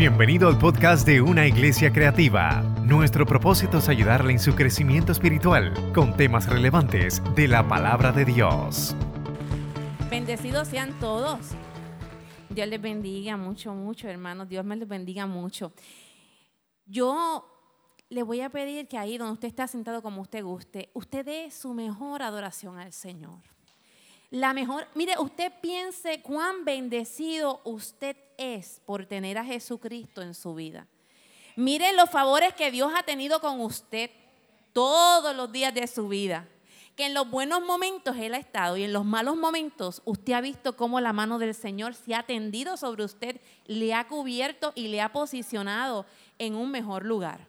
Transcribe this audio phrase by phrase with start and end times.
[0.00, 2.62] Bienvenido al podcast de Una Iglesia Creativa.
[2.86, 8.24] Nuestro propósito es ayudarle en su crecimiento espiritual con temas relevantes de la palabra de
[8.24, 8.96] Dios.
[10.08, 11.50] Bendecidos sean todos.
[12.48, 14.48] Dios les bendiga mucho, mucho, hermanos.
[14.48, 15.74] Dios me los bendiga mucho.
[16.86, 17.44] Yo
[18.08, 21.50] le voy a pedir que ahí donde usted está sentado como usted guste, usted dé
[21.50, 23.42] su mejor adoración al Señor.
[24.30, 30.54] La mejor, mire, usted piense cuán bendecido usted es por tener a Jesucristo en su
[30.54, 30.86] vida.
[31.56, 34.08] Mire los favores que Dios ha tenido con usted
[34.72, 36.46] todos los días de su vida.
[36.94, 40.40] Que en los buenos momentos Él ha estado y en los malos momentos usted ha
[40.40, 44.88] visto cómo la mano del Señor se ha tendido sobre usted, le ha cubierto y
[44.88, 46.06] le ha posicionado
[46.38, 47.48] en un mejor lugar.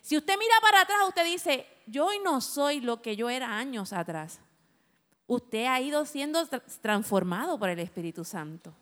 [0.00, 3.92] Si usted mira para atrás, usted dice, yo no soy lo que yo era años
[3.92, 4.40] atrás
[5.30, 6.44] usted ha ido siendo
[6.80, 8.74] transformado por el Espíritu Santo.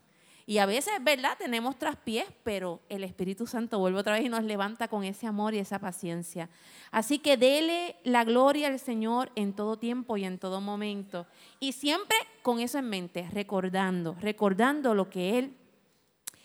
[0.46, 1.36] Y a veces, ¿verdad?
[1.38, 5.52] Tenemos traspiés, pero el Espíritu Santo vuelve otra vez y nos levanta con ese amor
[5.52, 6.48] y esa paciencia.
[6.90, 11.26] Así que dele la gloria al Señor en todo tiempo y en todo momento.
[11.60, 15.54] Y siempre con eso en mente, recordando, recordando lo que Él...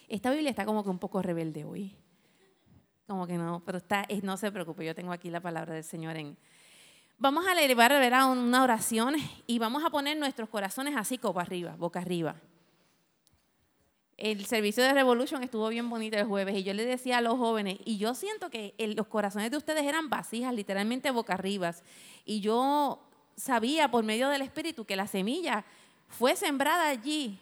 [0.10, 1.96] Esta Biblia está como que un poco rebelde hoy.
[3.08, 6.18] Como que no, pero está, no se preocupe, yo tengo aquí la palabra del Señor
[6.18, 6.36] en,
[7.24, 7.94] Vamos a elevar
[8.28, 9.16] una oración
[9.48, 12.36] y vamos a poner nuestros corazones así, copa arriba, boca arriba.
[14.18, 17.38] El servicio de Revolution estuvo bien bonito el jueves y yo le decía a los
[17.38, 21.74] jóvenes, y yo siento que los corazones de ustedes eran vasijas, literalmente boca arriba.
[22.26, 23.00] Y yo
[23.38, 25.64] sabía por medio del Espíritu que la semilla
[26.10, 27.40] fue sembrada allí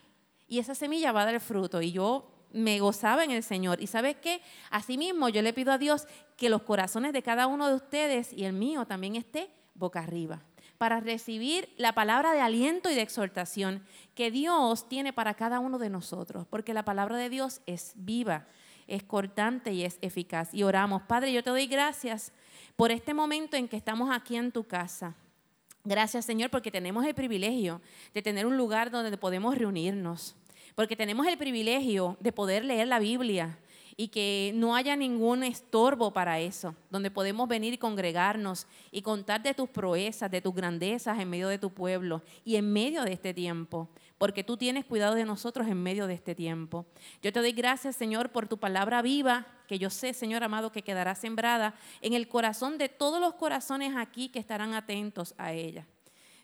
[0.48, 1.82] y esa semilla va a dar fruto.
[1.82, 3.82] Y yo me gozaba en el Señor.
[3.82, 4.44] Y sabes qué?
[4.70, 6.06] Asimismo, yo le pido a Dios
[6.38, 10.42] que los corazones de cada uno de ustedes y el mío también esté boca arriba,
[10.78, 13.84] para recibir la palabra de aliento y de exhortación
[14.16, 18.48] que Dios tiene para cada uno de nosotros, porque la palabra de Dios es viva,
[18.88, 20.54] es cortante y es eficaz.
[20.54, 22.32] Y oramos, Padre, yo te doy gracias
[22.76, 25.16] por este momento en que estamos aquí en tu casa.
[25.84, 27.82] Gracias, Señor, porque tenemos el privilegio
[28.14, 30.36] de tener un lugar donde podemos reunirnos,
[30.76, 33.58] porque tenemos el privilegio de poder leer la Biblia,
[33.98, 39.42] y que no haya ningún estorbo para eso, donde podemos venir y congregarnos y contar
[39.42, 43.14] de tus proezas, de tus grandezas en medio de tu pueblo y en medio de
[43.14, 46.86] este tiempo, porque tú tienes cuidado de nosotros en medio de este tiempo.
[47.22, 50.82] Yo te doy gracias, Señor, por tu palabra viva, que yo sé, Señor amado, que
[50.82, 55.88] quedará sembrada en el corazón de todos los corazones aquí que estarán atentos a ella.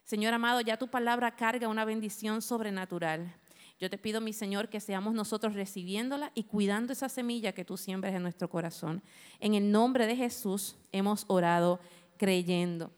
[0.04, 3.36] Señor amado, ya tu palabra carga una bendición sobrenatural.
[3.80, 7.78] Yo te pido, mi Señor, que seamos nosotros recibiéndola y cuidando esa semilla que tú
[7.78, 9.04] siembres en nuestro corazón.
[9.40, 11.80] En el nombre de Jesús hemos orado
[12.18, 12.92] creyendo.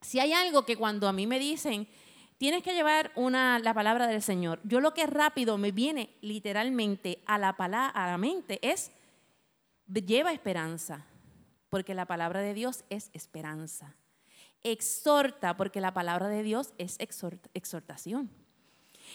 [0.00, 1.86] Si hay algo que cuando a mí me dicen,
[2.38, 7.22] tienes que llevar una, la palabra del Señor, yo lo que rápido me viene literalmente
[7.26, 8.92] a la, a la mente es,
[9.86, 11.04] lleva esperanza,
[11.68, 13.96] porque la palabra de Dios es esperanza.
[14.62, 18.30] Exhorta, porque la palabra de Dios es exhortación.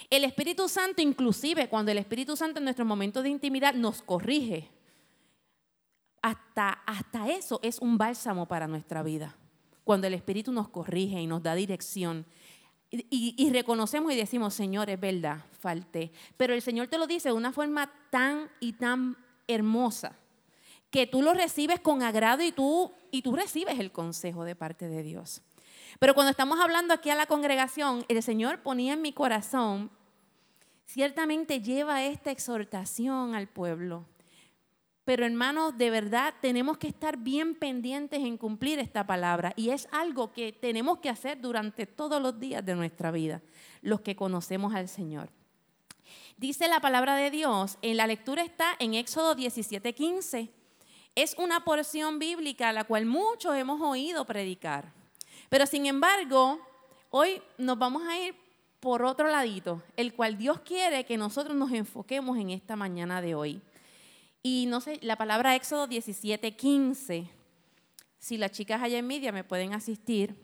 [0.09, 4.69] El Espíritu Santo, inclusive cuando el Espíritu Santo en nuestro momento de intimidad nos corrige,
[6.21, 9.35] hasta, hasta eso es un bálsamo para nuestra vida.
[9.83, 12.25] Cuando el Espíritu nos corrige y nos da dirección.
[12.91, 16.11] Y, y, reconocemos y decimos, Señor, es verdad, falté.
[16.37, 20.17] Pero el Señor te lo dice de una forma tan y tan hermosa
[20.91, 24.89] que tú lo recibes con agrado y tú, y tú recibes el consejo de parte
[24.89, 25.41] de Dios.
[25.99, 29.91] Pero cuando estamos hablando aquí a la congregación, el Señor ponía en mi corazón,
[30.85, 34.05] ciertamente lleva esta exhortación al pueblo.
[35.03, 39.51] Pero hermanos, de verdad tenemos que estar bien pendientes en cumplir esta palabra.
[39.55, 43.41] Y es algo que tenemos que hacer durante todos los días de nuestra vida,
[43.81, 45.29] los que conocemos al Señor.
[46.37, 50.49] Dice la palabra de Dios, en la lectura está en Éxodo 17:15.
[51.15, 55.00] Es una porción bíblica a la cual muchos hemos oído predicar.
[55.51, 56.65] Pero sin embargo,
[57.09, 58.33] hoy nos vamos a ir
[58.79, 63.35] por otro ladito, el cual Dios quiere que nosotros nos enfoquemos en esta mañana de
[63.35, 63.61] hoy.
[64.41, 67.27] Y no sé, la palabra Éxodo 17, 15,
[68.17, 70.37] si las chicas allá en media me pueden asistir,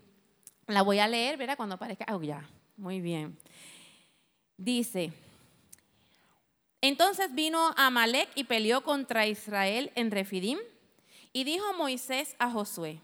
[0.67, 1.55] la voy a leer, ¿verdad?
[1.55, 2.13] Cuando aparezca.
[2.13, 2.45] Oh, ya,
[2.75, 3.37] muy bien.
[4.57, 5.13] Dice,
[6.81, 10.59] entonces vino Amalek y peleó contra Israel en Refidim,
[11.31, 12.99] y dijo Moisés a Josué,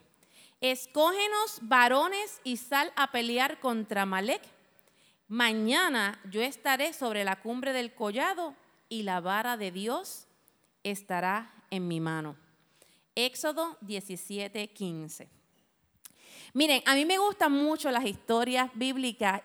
[0.63, 4.41] escógenos varones y sal a pelear contra Malek.
[5.27, 8.55] Mañana yo estaré sobre la cumbre del collado
[8.87, 10.25] y la vara de Dios
[10.83, 12.37] estará en mi mano.
[13.13, 15.29] Éxodo 17, 15.
[16.53, 19.41] Miren, a mí me gustan mucho las historias bíblicas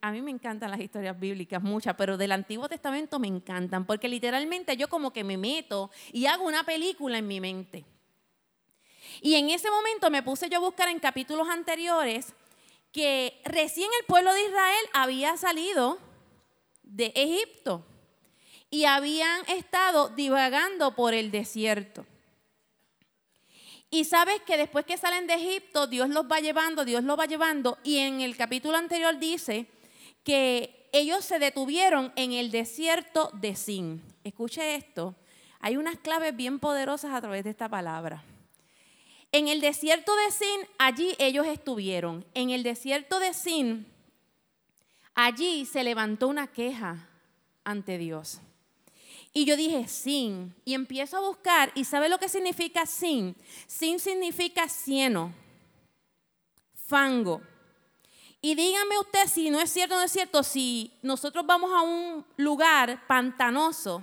[0.00, 4.08] a mí me encantan las historias bíblicas, muchas, pero del Antiguo Testamento me encantan, porque
[4.08, 7.84] literalmente yo como que me meto y hago una película en mi mente.
[9.20, 12.34] Y en ese momento me puse yo a buscar en capítulos anteriores
[12.92, 15.98] que recién el pueblo de Israel había salido
[16.82, 17.84] de Egipto
[18.70, 22.06] y habían estado divagando por el desierto.
[23.90, 27.26] Y sabes que después que salen de Egipto, Dios los va llevando, Dios los va
[27.26, 27.78] llevando.
[27.84, 29.66] Y en el capítulo anterior dice
[30.24, 34.02] que ellos se detuvieron en el desierto de Sin.
[34.24, 35.14] Escuche esto.
[35.60, 38.24] Hay unas claves bien poderosas a través de esta palabra.
[39.34, 42.24] En el desierto de Sin, allí ellos estuvieron.
[42.34, 43.84] En el desierto de Sin,
[45.12, 47.08] allí se levantó una queja
[47.64, 48.40] ante Dios.
[49.32, 50.54] Y yo dije, sin.
[50.64, 51.72] Y empiezo a buscar.
[51.74, 53.34] ¿Y sabe lo que significa sin?
[53.66, 55.34] Sin significa cieno,
[56.86, 57.40] fango.
[58.40, 61.82] Y dígame usted si no es cierto o no es cierto, si nosotros vamos a
[61.82, 64.00] un lugar pantanoso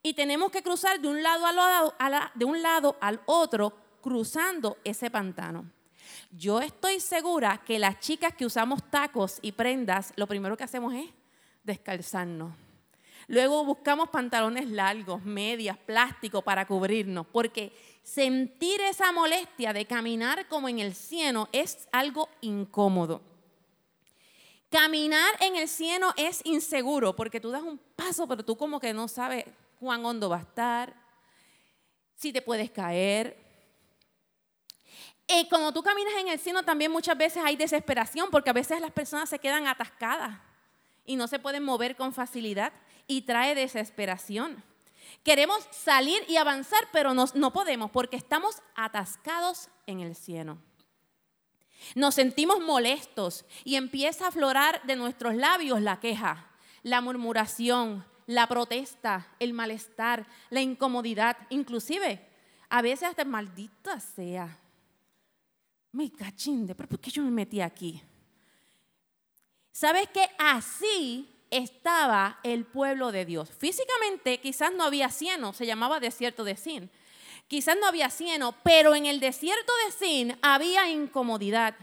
[0.00, 1.44] y tenemos que cruzar de un lado
[1.98, 5.64] al, de un lado al otro cruzando ese pantano.
[6.30, 10.92] Yo estoy segura que las chicas que usamos tacos y prendas, lo primero que hacemos
[10.92, 11.08] es
[11.62, 12.52] descalzarnos.
[13.28, 17.72] Luego buscamos pantalones largos, medias, plástico para cubrirnos, porque
[18.02, 23.22] sentir esa molestia de caminar como en el cieno es algo incómodo.
[24.68, 28.92] Caminar en el cieno es inseguro porque tú das un paso, pero tú como que
[28.92, 29.46] no sabes
[29.80, 30.94] cuán hondo va a estar,
[32.16, 33.43] si te puedes caer.
[35.26, 38.80] Y cuando tú caminas en el cieno también muchas veces hay desesperación porque a veces
[38.80, 40.38] las personas se quedan atascadas
[41.06, 42.72] y no se pueden mover con facilidad
[43.06, 44.62] y trae desesperación.
[45.22, 50.58] Queremos salir y avanzar, pero no podemos porque estamos atascados en el cielo.
[51.94, 56.50] Nos sentimos molestos y empieza a aflorar de nuestros labios la queja,
[56.82, 62.26] la murmuración, la protesta, el malestar, la incomodidad, inclusive
[62.70, 64.58] a veces hasta maldita sea.
[65.94, 68.02] Me cachinde, pero ¿por qué yo me metí aquí?
[69.70, 73.48] ¿Sabes que así estaba el pueblo de Dios.
[73.56, 76.90] Físicamente quizás no había cieno, se llamaba desierto de Sin.
[77.46, 81.76] Quizás no había cieno, pero en el desierto de Sin había incomodidad,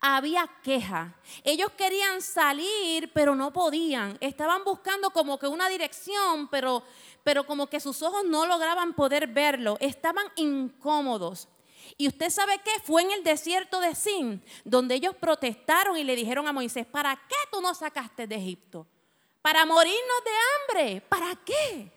[0.00, 1.16] había queja.
[1.42, 4.18] Ellos querían salir, pero no podían.
[4.20, 6.84] Estaban buscando como que una dirección, pero,
[7.24, 9.78] pero como que sus ojos no lograban poder verlo.
[9.80, 11.48] Estaban incómodos.
[11.96, 12.70] Y usted sabe qué?
[12.82, 17.14] Fue en el desierto de Sin, donde ellos protestaron y le dijeron a Moisés, ¿para
[17.16, 18.86] qué tú nos sacaste de Egipto?
[19.40, 21.00] ¿Para morirnos de hambre?
[21.08, 21.92] ¿Para qué?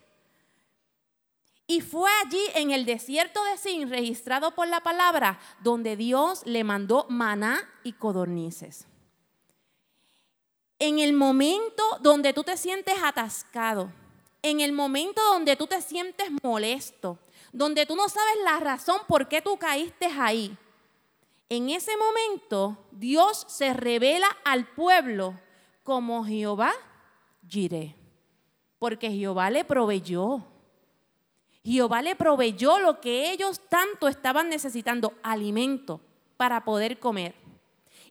[1.68, 6.64] Y fue allí en el desierto de Sin, registrado por la palabra, donde Dios le
[6.64, 8.88] mandó maná y codornices.
[10.78, 13.92] En el momento donde tú te sientes atascado,
[14.42, 17.18] en el momento donde tú te sientes molesto,
[17.56, 20.58] donde tú no sabes la razón por qué tú caíste ahí,
[21.48, 25.40] en ese momento Dios se revela al pueblo
[25.82, 26.74] como Jehová
[27.48, 27.96] Jiré,
[28.78, 30.44] porque Jehová le proveyó.
[31.64, 36.02] Jehová le proveyó lo que ellos tanto estaban necesitando, alimento
[36.36, 37.36] para poder comer.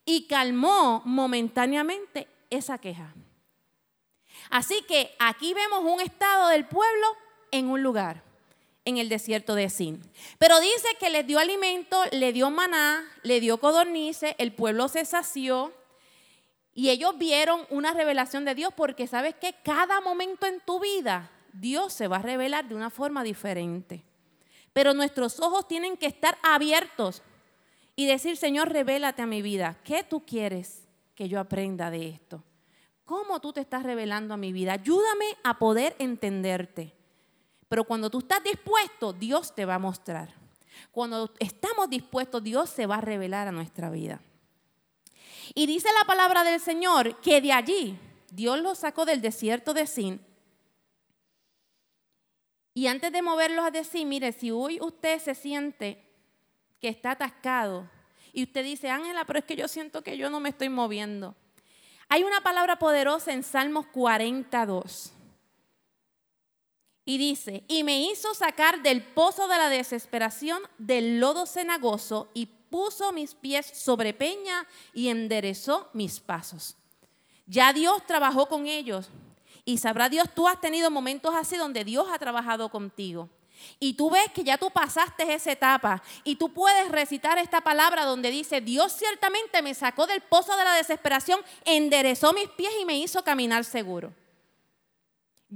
[0.07, 3.15] Y calmó momentáneamente esa queja.
[4.49, 7.07] Así que aquí vemos un estado del pueblo
[7.51, 8.24] en un lugar
[8.85, 10.03] en el desierto de Sin.
[10.39, 15.05] Pero dice que les dio alimento, le dio maná, le dio codornices, el pueblo se
[15.05, 15.73] sació
[16.75, 21.31] y ellos vieron una revelación de Dios porque sabes que cada momento en tu vida
[21.53, 24.05] Dios se va a revelar de una forma diferente.
[24.73, 27.23] Pero nuestros ojos tienen que estar abiertos
[27.95, 29.79] y decir, Señor, revélate a mi vida.
[29.85, 32.43] ¿Qué tú quieres que yo aprenda de esto?
[33.05, 34.73] ¿Cómo tú te estás revelando a mi vida?
[34.73, 36.93] Ayúdame a poder entenderte.
[37.69, 40.35] Pero cuando tú estás dispuesto, Dios te va a mostrar.
[40.91, 44.21] Cuando estamos dispuestos, Dios se va a revelar a nuestra vida.
[45.55, 47.99] Y dice la palabra del Señor que de allí
[48.31, 50.21] Dios los sacó del desierto de Sin.
[52.73, 56.05] Y antes de moverlos a decir, mire, si hoy usted se siente
[56.81, 57.89] que está atascado
[58.33, 61.37] y usted dice, Ángela, pero es que yo siento que yo no me estoy moviendo.
[62.09, 65.14] Hay una palabra poderosa en Salmos 42.
[67.05, 72.47] Y dice, y me hizo sacar del pozo de la desesperación, del lodo cenagoso, y
[72.47, 76.77] puso mis pies sobre peña y enderezó mis pasos.
[77.47, 79.09] Ya Dios trabajó con ellos.
[79.67, 83.29] Y sabrá Dios, tú has tenido momentos así donde Dios ha trabajado contigo.
[83.79, 88.05] y tú ves que ya tú pasaste esa etapa y tú puedes recitar esta palabra
[88.05, 92.85] donde dice, Dios ciertamente me sacó del pozo de la desesperación, enderezó mis pies y
[92.85, 94.13] me hizo caminar seguro.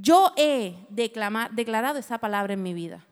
[0.00, 3.05] Yo he declarado esa palabra en mi vida.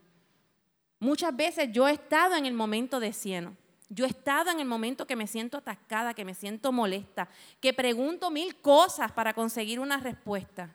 [1.00, 3.57] Muchas veces yo he estado en el momento de cieno.
[3.88, 7.28] Yo he estado en el momento que me siento atascada, que me siento molesta,
[7.61, 10.75] que pregunto mil cosas para conseguir una respuesta.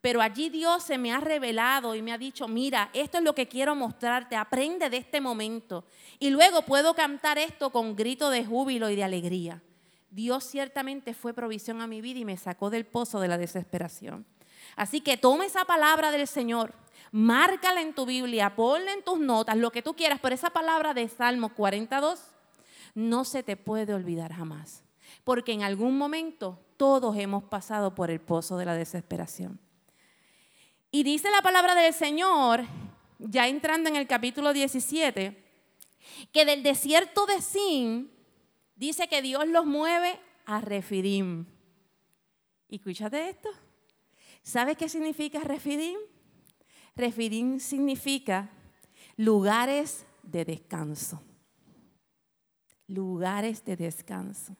[0.00, 3.34] Pero allí Dios se me ha revelado y me ha dicho, mira, esto es lo
[3.34, 5.84] que quiero mostrarte, aprende de este momento.
[6.18, 9.62] Y luego puedo cantar esto con grito de júbilo y de alegría.
[10.10, 14.26] Dios ciertamente fue provisión a mi vida y me sacó del pozo de la desesperación.
[14.76, 16.74] Así que toma esa palabra del Señor,
[17.12, 20.94] márcala en tu Biblia, ponla en tus notas, lo que tú quieras, pero esa palabra
[20.94, 22.20] de Salmo 42
[22.94, 24.82] no se te puede olvidar jamás.
[25.22, 29.58] Porque en algún momento todos hemos pasado por el pozo de la desesperación.
[30.90, 32.64] Y dice la palabra del Señor,
[33.18, 35.42] ya entrando en el capítulo 17,
[36.32, 38.10] que del desierto de Sin
[38.76, 41.46] dice que Dios los mueve a Refidim.
[42.68, 43.48] Y escúchate esto.
[44.44, 45.96] ¿Sabes qué significa Refidim?
[46.94, 48.50] Refidim significa
[49.16, 51.20] lugares de descanso.
[52.86, 54.54] Lugares de descanso.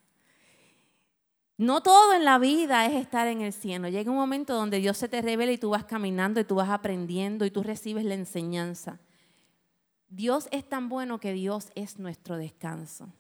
[1.57, 3.89] No todo en la vida es estar en el cielo.
[3.89, 6.71] Llega un momento donde Dios se te revela y tú vas caminando y tú vas
[6.71, 8.99] aprendiendo y tú recibes la enseñanza.
[10.09, 13.13] Dios es tan bueno que Dios es nuestro descanso.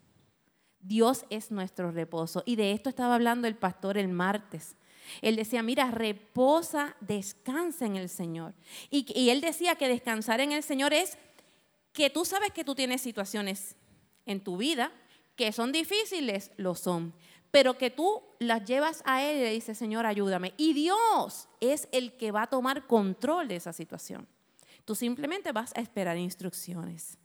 [0.81, 2.43] Dios es nuestro reposo.
[2.47, 4.77] Y de esto estaba hablando el pastor el martes.
[5.23, 8.55] Él decía, mira, reposa, descansa en el Señor.
[8.91, 11.19] Y, él decía que descansar en el Señor es
[11.93, 13.77] que tú sabes que tú tienes situaciones
[14.27, 14.93] en tu vida
[15.37, 17.13] que son difíciles, lo son
[17.55, 20.55] pero que tú las llevas a Él y le dices, Señor, ayúdame.
[20.57, 24.27] Y Dios es el que va a tomar control de esa situación.
[24.85, 27.17] Tú simplemente vas a esperar instrucciones.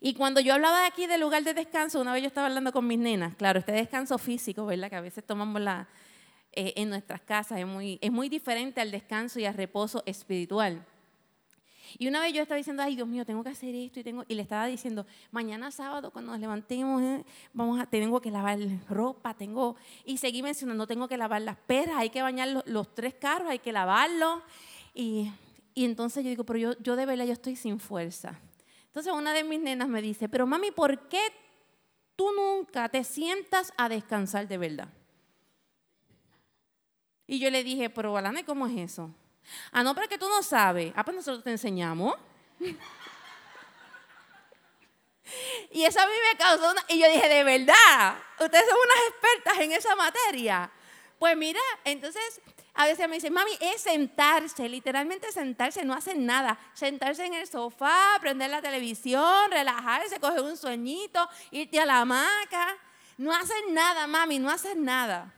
[0.00, 2.86] Y cuando yo hablaba aquí del lugar de descanso, una vez yo estaba hablando con
[2.86, 4.88] mis nenas, claro, este descanso físico, ¿verdad?
[4.88, 5.88] Que a veces tomamos la,
[6.54, 7.66] eh, en nuestras casas, es
[8.12, 10.84] muy, diferente al descanso y al reposo espiritual.
[11.98, 14.24] Y una vez yo estaba diciendo, ay Dios mío, tengo que hacer esto y tengo
[14.28, 18.58] y le estaba diciendo, mañana sábado cuando nos levantemos, eh, vamos a tengo que lavar
[18.88, 23.14] ropa, tengo y seguí mencionando, tengo que lavar las perras, hay que bañar los, tres
[23.14, 24.40] carros, hay que lavarlos
[24.94, 25.30] y,
[25.74, 28.38] y, entonces yo digo, pero yo, yo de verdad yo estoy sin fuerza.
[28.86, 31.20] Entonces una de mis nenas me dice, pero mami, ¿por qué
[32.16, 34.88] tú nunca te sientas a descansar de verdad?
[37.32, 39.10] Y yo le dije, pero Alana, ¿cómo es eso?
[39.70, 40.92] Ah, no, pero que tú no sabes.
[40.94, 42.14] Ah, pues nosotros te enseñamos.
[45.70, 46.84] y eso a mí me causó una...
[46.88, 50.70] Y yo dije, de verdad, ustedes son unas expertas en esa materia.
[51.18, 52.42] Pues mira, entonces
[52.74, 56.58] a veces me dicen, mami, es sentarse, literalmente sentarse, no hacen nada.
[56.74, 62.76] Sentarse en el sofá, prender la televisión, relajarse, coger un sueñito, irte a la hamaca.
[63.16, 65.32] No hacen nada, mami, no hacen nada.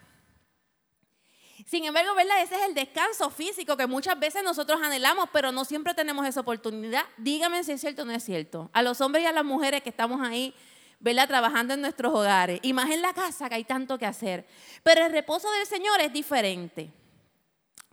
[1.65, 2.43] Sin embargo, ¿verdad?
[2.43, 6.41] Ese es el descanso físico que muchas veces nosotros anhelamos, pero no siempre tenemos esa
[6.41, 7.05] oportunidad.
[7.17, 8.71] Dígame si es cierto o no es cierto.
[8.75, 10.55] A los hombres y a las mujeres que estamos ahí,
[11.01, 11.27] ¿verdad?
[11.27, 12.61] Trabajando en nuestros hogares.
[12.63, 14.47] Y más en la casa que hay tanto que hacer.
[14.83, 16.93] Pero el reposo del Señor es diferente.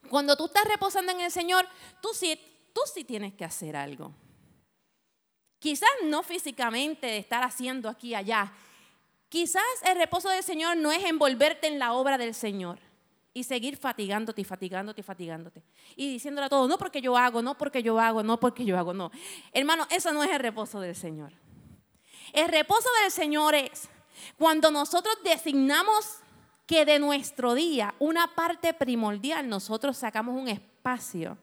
[0.10, 1.66] Cuando tú estás reposando en el Señor,
[2.02, 2.38] tú sí,
[2.74, 4.14] tú sí tienes que hacer algo.
[5.60, 8.52] Quizás no físicamente de estar haciendo aquí allá.
[9.30, 12.91] Quizás el reposo del Señor no es envolverte en la obra del Señor
[13.34, 15.64] y seguir fatigándote y fatigándote y fatigándote.
[15.96, 18.78] Y diciéndole a todos, no porque yo hago, no porque yo hago, no porque yo
[18.78, 19.12] hago, no.
[19.54, 21.32] Hermano, eso no es el reposo del Señor.
[22.34, 23.90] El reposo del Señor es
[24.38, 26.20] cuando nosotros designamos
[26.66, 31.38] que de nuestro día, una parte primordial, nosotros sacamos un espacio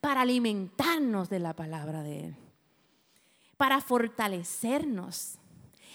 [0.00, 2.36] para alimentarnos de la palabra de Él,
[3.56, 5.39] para fortalecernos,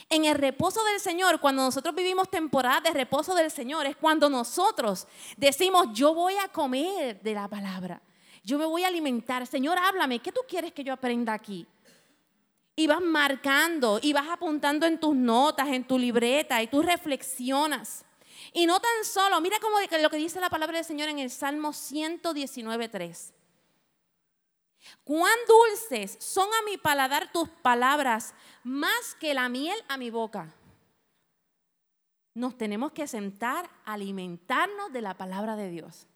[0.09, 4.29] en el reposo del Señor, cuando nosotros vivimos temporada de reposo del Señor, es cuando
[4.29, 8.01] nosotros decimos, yo voy a comer de la palabra,
[8.43, 9.47] yo me voy a alimentar.
[9.47, 11.65] Señor, háblame, ¿qué tú quieres que yo aprenda aquí?
[12.75, 18.05] Y vas marcando y vas apuntando en tus notas, en tu libreta y tú reflexionas.
[18.53, 21.31] Y no tan solo, mira como lo que dice la palabra del Señor en el
[21.31, 23.33] Salmo 119.3.
[25.03, 30.53] Cuán dulces son a mi paladar tus palabras, más que la miel a mi boca.
[32.33, 36.07] Nos tenemos que sentar, alimentarnos de la palabra de Dios.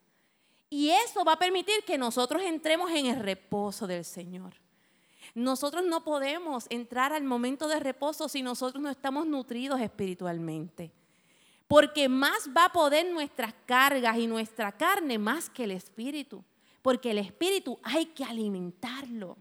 [0.68, 4.54] Y eso va a permitir que nosotros entremos en el reposo del Señor.
[5.34, 10.92] Nosotros no podemos entrar al momento de reposo si nosotros no estamos nutridos espiritualmente.
[11.66, 16.44] Porque más va a poder nuestras cargas y nuestra carne más que el espíritu
[16.82, 19.36] porque el espíritu hay que alimentarlo.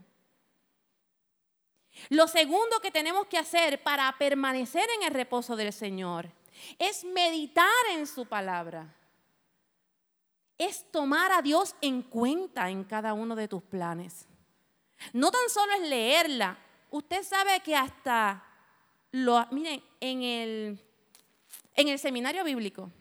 [2.10, 6.32] Lo segundo que tenemos que hacer para permanecer en el reposo del Señor
[6.78, 8.96] es meditar en su palabra.
[10.58, 14.28] Es tomar a Dios en cuenta en cada uno de tus planes.
[15.14, 16.58] No tan solo es leerla.
[16.92, 18.44] Usted sabe que hasta
[19.12, 20.80] lo, miren, en el,
[21.76, 22.92] en el seminario bíblico,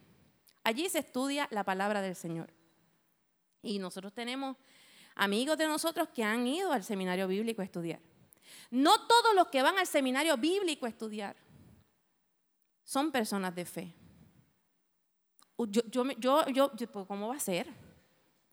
[0.63, 2.58] allí se estudia la palabra del Señor.
[3.63, 4.57] Y nosotros tenemos
[5.15, 8.01] amigos de nosotros que han ido al seminario bíblico a estudiar.
[8.71, 11.37] No todos los que van al seminario bíblico a estudiar
[12.85, 13.95] son personas de fe.
[15.69, 15.83] Yo,
[16.19, 17.69] yo, yo, pues, ¿Cómo va a ser?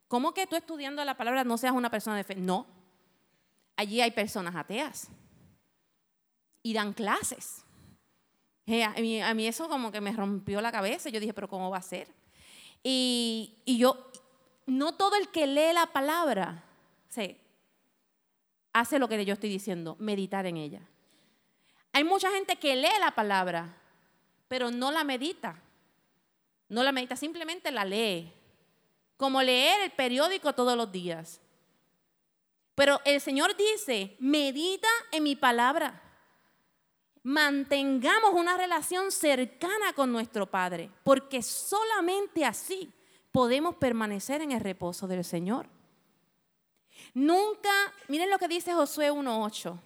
[0.07, 2.35] ¿Cómo que tú estudiando la palabra no seas una persona de fe?
[2.35, 2.67] No.
[3.75, 5.09] Allí hay personas ateas
[6.63, 7.63] y dan clases.
[8.67, 11.09] A mí, a mí, eso como que me rompió la cabeza.
[11.09, 12.07] Yo dije, pero ¿cómo va a ser?
[12.81, 14.12] Y, y yo,
[14.65, 16.63] no todo el que lee la palabra
[17.10, 17.39] se
[18.74, 20.81] hace lo que yo estoy diciendo, meditar en ella.
[21.93, 23.77] Hay mucha gente que lee la palabra,
[24.48, 25.62] pero no la medita.
[26.67, 28.34] No la medita, simplemente la lee.
[29.15, 31.39] Como leer el periódico todos los días.
[32.74, 36.01] Pero el Señor dice, medita en mi palabra.
[37.24, 42.91] Mantengamos una relación cercana con nuestro Padre, porque solamente así
[43.36, 45.68] podemos permanecer en el reposo del Señor.
[47.13, 47.70] Nunca,
[48.08, 49.77] miren lo que dice Josué 1.8,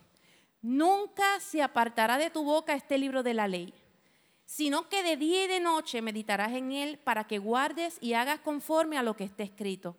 [0.61, 3.73] nunca se apartará de tu boca este libro de la ley,
[4.45, 8.39] sino que de día y de noche meditarás en él para que guardes y hagas
[8.41, 9.95] conforme a lo que esté escrito.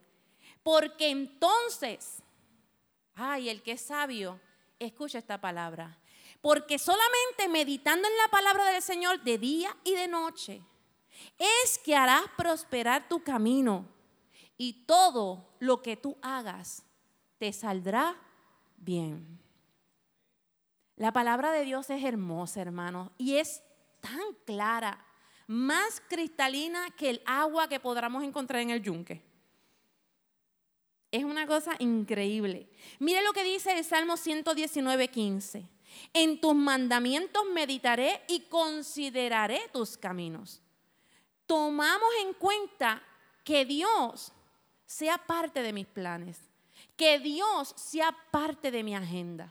[0.62, 2.22] Porque entonces,
[3.16, 4.38] ay, el que es sabio,
[4.78, 5.98] escucha esta palabra.
[6.40, 10.62] Porque solamente meditando en la palabra del Señor de día y de noche,
[11.38, 13.86] es que harás prosperar tu camino
[14.56, 16.84] y todo lo que tú hagas
[17.38, 18.16] te saldrá
[18.76, 19.40] bien.
[20.96, 23.62] La palabra de Dios es hermosa, hermano, y es
[24.00, 25.02] tan clara,
[25.46, 29.22] más cristalina que el agua que podamos encontrar en el yunque.
[31.10, 32.68] Es una cosa increíble.
[32.98, 35.68] Mire lo que dice el Salmo 119, 15.
[36.12, 40.62] En tus mandamientos meditaré y consideraré tus caminos.
[41.50, 43.02] Tomamos en cuenta
[43.42, 44.32] que Dios
[44.86, 46.50] sea parte de mis planes
[47.00, 49.50] que Dios sea parte de mi agenda.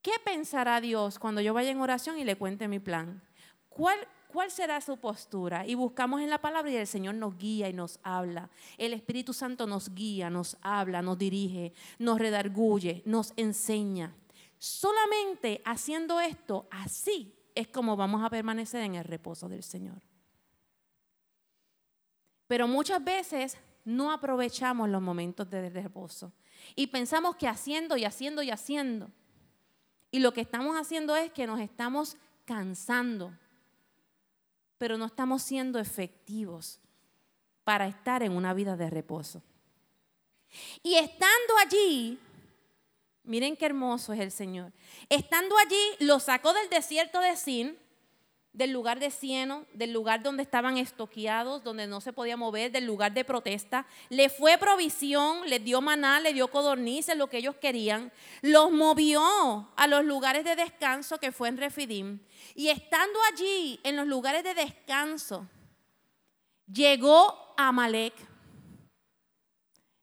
[0.00, 3.22] ¿Qué pensará Dios cuando yo vaya en oración y le cuente mi plan?
[3.68, 5.66] ¿Cuál, ¿Cuál será su postura?
[5.66, 8.48] Y buscamos en la palabra y el Señor nos guía y nos habla.
[8.78, 14.14] El Espíritu Santo nos guía, nos habla, nos dirige, nos redarguye, nos enseña.
[14.58, 20.07] Solamente haciendo esto, así es como vamos a permanecer en el reposo del Señor.
[22.48, 26.32] Pero muchas veces no aprovechamos los momentos de reposo.
[26.74, 29.10] Y pensamos que haciendo y haciendo y haciendo.
[30.10, 33.32] Y lo que estamos haciendo es que nos estamos cansando,
[34.78, 36.80] pero no estamos siendo efectivos
[37.64, 39.42] para estar en una vida de reposo.
[40.82, 42.18] Y estando allí,
[43.24, 44.72] miren qué hermoso es el Señor,
[45.10, 47.78] estando allí, lo sacó del desierto de Sin,
[48.58, 52.86] del lugar de cieno, del lugar donde estaban estoqueados, donde no se podía mover, del
[52.86, 53.86] lugar de protesta.
[54.08, 58.12] Le fue provisión, les dio maná, le dio codornices, lo que ellos querían.
[58.42, 62.18] Los movió a los lugares de descanso que fue en Refidim.
[62.56, 65.46] Y estando allí, en los lugares de descanso,
[66.66, 68.14] llegó Amalek.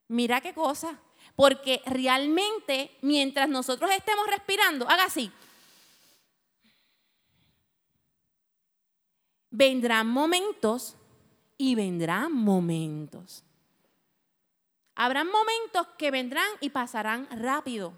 [0.08, 0.98] Mira qué cosa.
[1.36, 5.30] Porque realmente, mientras nosotros estemos respirando, haga así.
[9.56, 10.98] Vendrán momentos
[11.58, 13.44] y vendrán momentos.
[14.96, 17.94] Habrán momentos que vendrán y pasarán rápido,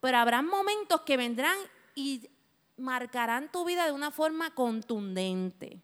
[0.00, 1.56] pero habrán momentos que vendrán
[1.94, 2.28] y
[2.76, 5.80] marcarán tu vida de una forma contundente.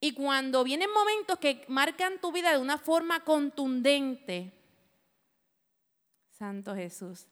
[0.00, 4.52] Y cuando vienen momentos que marcan tu vida de una forma contundente,
[6.30, 7.26] Santo Jesús,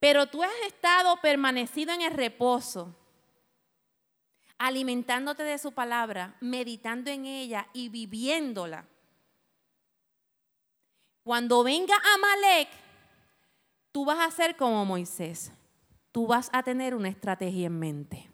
[0.00, 2.96] pero tú has estado permanecido en el reposo,
[4.58, 8.86] alimentándote de su palabra, meditando en ella y viviéndola.
[11.22, 12.68] Cuando venga Amalek,
[13.92, 15.52] tú vas a ser como Moisés.
[16.12, 18.30] Tú vas a tener una estrategia en mente.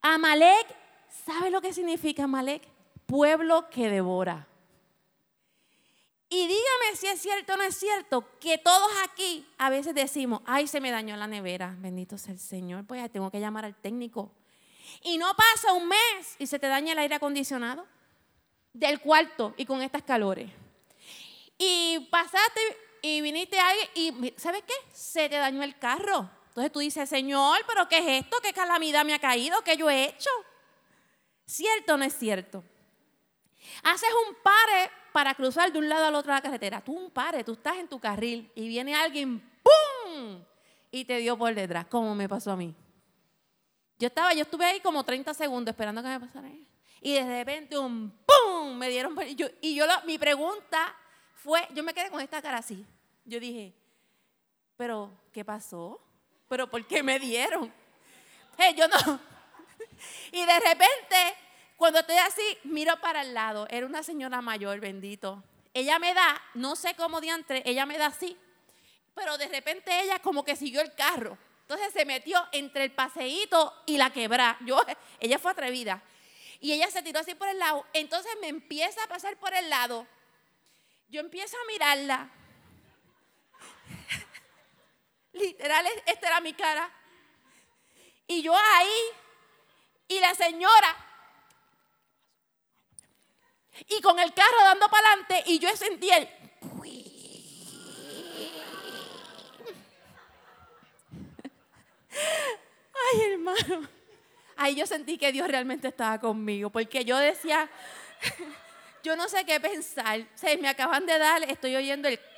[0.00, 0.76] Amalek,
[1.08, 2.62] ¿sabe lo que significa Amalek?
[3.06, 4.46] Pueblo que devora.
[6.28, 10.40] Y dígame si es cierto o no es cierto que todos aquí a veces decimos,
[10.44, 13.76] ay, se me dañó la nevera, bendito sea el Señor, pues tengo que llamar al
[13.76, 14.32] técnico.
[15.02, 17.86] Y no pasa un mes y se te daña el aire acondicionado
[18.72, 20.50] del cuarto y con estas calores.
[21.58, 22.60] Y pasaste
[23.02, 24.74] y viniste alguien y, ¿sabes qué?
[24.92, 26.28] Se te dañó el carro.
[26.48, 28.38] Entonces tú dices, Señor, ¿pero qué es esto?
[28.42, 29.62] ¿Qué calamidad me ha caído?
[29.62, 30.30] ¿Qué yo he hecho?
[31.46, 32.64] ¿Cierto o no es cierto?
[33.84, 36.82] Haces un pare para cruzar de un lado al otro la carretera.
[36.82, 40.44] Tú un pare, tú estás en tu carril y viene alguien, ¡pum!
[40.90, 42.74] Y te dio por detrás, como me pasó a mí.
[43.98, 46.50] Yo estaba, yo estuve ahí como 30 segundos esperando que me pasara.
[47.00, 48.76] Y de repente un ¡pum!
[48.76, 50.94] Me dieron por, yo, y yo mi pregunta
[51.32, 52.84] fue, yo me quedé con esta cara así.
[53.24, 53.72] Yo dije,
[54.76, 55.98] pero ¿qué pasó?
[56.46, 57.72] ¿Pero por qué me dieron?
[58.76, 59.18] Yo no.
[60.32, 61.36] Y de repente,
[61.76, 63.66] cuando estoy así, miro para el lado.
[63.68, 65.42] Era una señora mayor, bendito.
[65.74, 68.36] Ella me da, no sé cómo diantre, ella me da así.
[69.14, 71.36] Pero de repente ella como que siguió el carro.
[71.62, 74.56] Entonces se metió entre el paseíto y la quebra.
[74.60, 74.80] Yo,
[75.20, 76.02] ella fue atrevida.
[76.60, 77.84] Y ella se tiró así por el lado.
[77.92, 80.06] Entonces me empieza a pasar por el lado.
[81.08, 82.30] Yo empiezo a mirarla.
[85.32, 86.90] Literal, esta era mi cara.
[88.26, 88.98] Y yo ahí,
[90.08, 91.05] y la señora,
[93.88, 96.28] y con el carro dando para adelante, y yo sentí el...
[103.12, 103.88] Ay, hermano.
[104.56, 107.68] Ahí yo sentí que Dios realmente estaba conmigo, porque yo decía,
[109.02, 110.26] yo no sé qué pensar.
[110.34, 112.18] Se me acaban de dar, estoy oyendo el...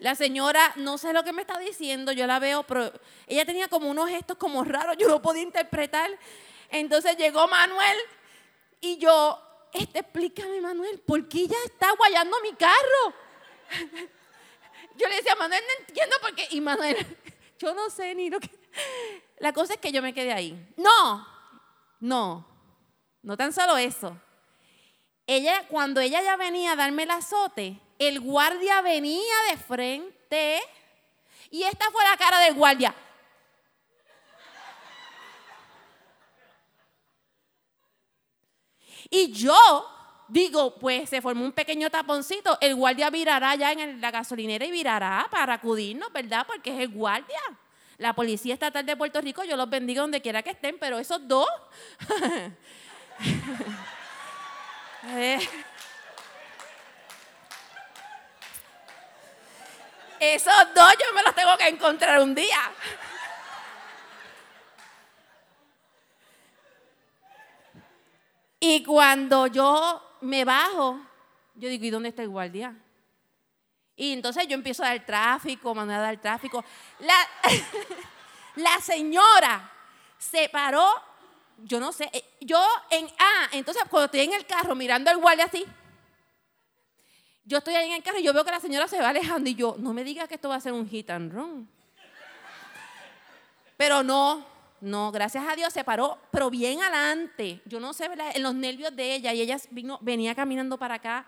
[0.00, 2.92] La señora, no sé lo que me está diciendo, yo la veo, pero
[3.26, 6.10] ella tenía como unos gestos como raros, yo no podía interpretar.
[6.68, 7.96] Entonces llegó Manuel
[8.80, 9.40] y yo,
[9.74, 13.14] este, explícame Manuel, ¿por qué ella está guayando mi carro?
[14.96, 16.46] Yo le decía, Manuel, no entiendo por qué.
[16.50, 16.96] Y Manuel,
[17.58, 18.48] yo no sé ni lo que...
[19.38, 20.72] La cosa es que yo me quedé ahí.
[20.76, 21.26] No,
[21.98, 22.46] no,
[23.22, 24.16] no tan solo eso.
[25.26, 30.62] Ella, cuando ella ya venía a darme el azote, el guardia venía de frente
[31.50, 32.94] y esta fue la cara del guardia.
[39.14, 39.88] Y yo
[40.26, 44.72] digo, pues se formó un pequeño taponcito, el guardia virará ya en la gasolinera y
[44.72, 46.44] virará para acudirnos, ¿verdad?
[46.44, 47.38] Porque es el guardia.
[47.98, 51.26] La Policía Estatal de Puerto Rico, yo los bendigo donde quiera que estén, pero esos
[51.28, 51.46] dos...
[55.06, 55.38] Eh.
[60.18, 62.58] Esos dos yo me los tengo que encontrar un día.
[68.66, 70.98] Y cuando yo me bajo,
[71.54, 72.74] yo digo, ¿y dónde está el guardia?
[73.94, 76.64] Y entonces yo empiezo a dar tráfico, mandar a dar tráfico.
[77.00, 77.14] La,
[78.56, 79.70] la señora
[80.16, 80.88] se paró,
[81.58, 85.18] yo no sé, eh, yo en, ah, entonces cuando estoy en el carro mirando al
[85.18, 85.66] guardia así,
[87.44, 89.50] yo estoy ahí en el carro y yo veo que la señora se va alejando
[89.50, 91.68] y yo, no me digas que esto va a ser un hit and run.
[93.76, 94.53] Pero no,
[94.84, 97.60] no, gracias a Dios se paró, pero bien adelante.
[97.64, 101.26] Yo no sé, en los nervios de ella y ella vino, venía caminando para acá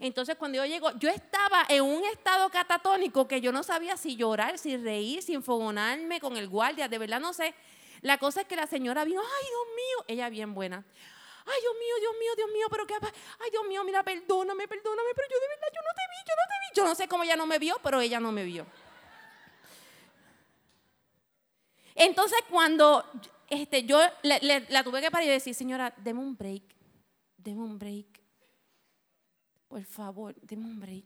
[0.00, 4.14] entonces cuando yo llego, yo estaba en un estado catatónico que yo no sabía si
[4.14, 7.52] llorar, si reír, si enfogonarme con el guardia, de verdad no sé.
[8.00, 10.84] La cosa es que la señora vino, ay Dios mío, ella bien buena.
[11.50, 12.94] Ay, Dios mío, Dios mío, Dios mío, pero qué
[13.40, 16.34] Ay, Dios mío, mira, perdóname, perdóname, pero yo de verdad, yo no te vi, yo
[16.36, 16.76] no te vi.
[16.76, 18.66] Yo no sé cómo ella no me vio, pero ella no me vio.
[21.98, 23.04] Entonces, cuando
[23.50, 26.62] este, yo la tuve que parar y decir, señora, deme un break,
[27.36, 28.18] deme un break
[29.68, 31.04] por favor, deme un break.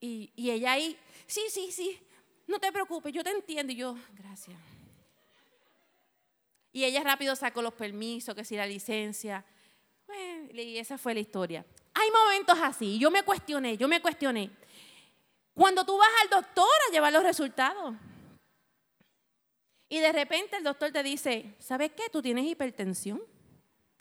[0.00, 1.98] Y, ella ahí, sí, sí, sí,
[2.48, 3.72] no te preocupes, yo te entiendo.
[3.72, 4.58] Y yo, gracias.
[6.72, 9.44] Y ella rápido sacó los permisos, que si la licencia.
[10.52, 11.64] y esa fue la historia.
[11.94, 14.50] Hay momentos así, yo me cuestioné, yo me cuestioné.
[15.54, 17.94] Cuando tú vas al doctor a llevar los resultados
[19.92, 22.04] y de repente el doctor te dice, ¿sabes qué?
[22.10, 23.22] Tú tienes hipertensión.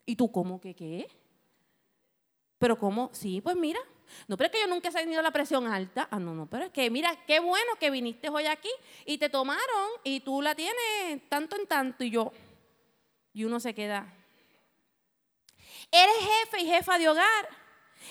[0.06, 1.06] ¿Y tú cómo que qué?
[2.58, 3.10] Pero ¿cómo?
[3.12, 3.82] Sí, pues mira.
[4.26, 6.08] No, pero es que yo nunca he tenido la presión alta.
[6.10, 8.70] Ah, no, no, pero es que mira, qué bueno que viniste hoy aquí
[9.06, 12.32] y te tomaron y tú la tienes tanto en tanto y yo.
[13.34, 14.14] Y uno se queda.
[15.92, 17.50] Eres jefe y jefa de hogar.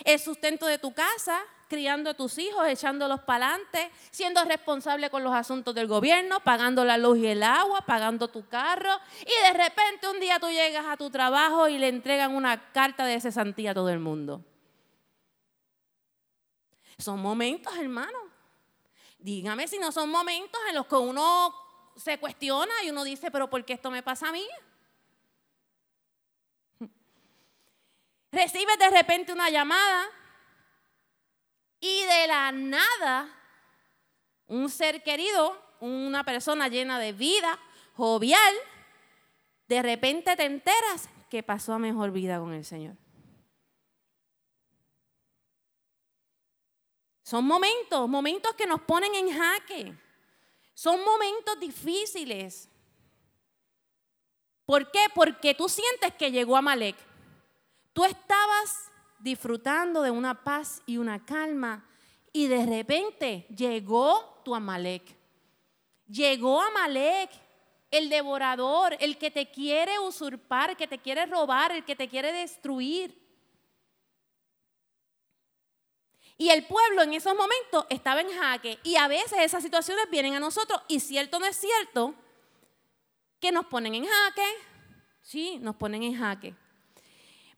[0.05, 1.41] El sustento de tu casa,
[1.71, 6.85] criando a tus hijos, echándolos para adelante, siendo responsable con los asuntos del gobierno, pagando
[6.85, 10.85] la luz y el agua, pagando tu carro, y de repente un día tú llegas
[10.85, 14.45] a tu trabajo y le entregan una carta de cesantía a todo el mundo.
[16.99, 18.19] Son momentos, hermano.
[19.21, 21.55] Dígame si no son momentos en los que uno
[21.95, 24.45] se cuestiona y uno dice, pero ¿por qué esto me pasa a mí?
[28.33, 30.09] Recibes de repente una llamada
[31.81, 33.29] Y de la nada,
[34.47, 37.59] un ser querido, una persona llena de vida,
[37.97, 38.55] jovial,
[39.67, 42.97] de repente te enteras que pasó a mejor vida con el Señor.
[47.23, 49.97] Son momentos, momentos que nos ponen en jaque.
[50.75, 52.69] Son momentos difíciles.
[54.67, 55.07] ¿Por qué?
[55.15, 56.97] Porque tú sientes que llegó Amalek.
[57.93, 58.91] Tú estabas
[59.21, 61.87] disfrutando de una paz y una calma
[62.33, 65.17] y de repente llegó tu Amalek.
[66.07, 67.31] Llegó Amalek,
[67.91, 72.09] el devorador, el que te quiere usurpar, el que te quiere robar, el que te
[72.09, 73.19] quiere destruir.
[76.37, 78.79] Y el pueblo en esos momentos estaba en jaque.
[78.83, 80.81] Y a veces esas situaciones vienen a nosotros.
[80.89, 82.15] Y cierto no es cierto
[83.41, 84.47] que nos ponen en jaque.
[85.21, 86.55] Sí, nos ponen en jaque.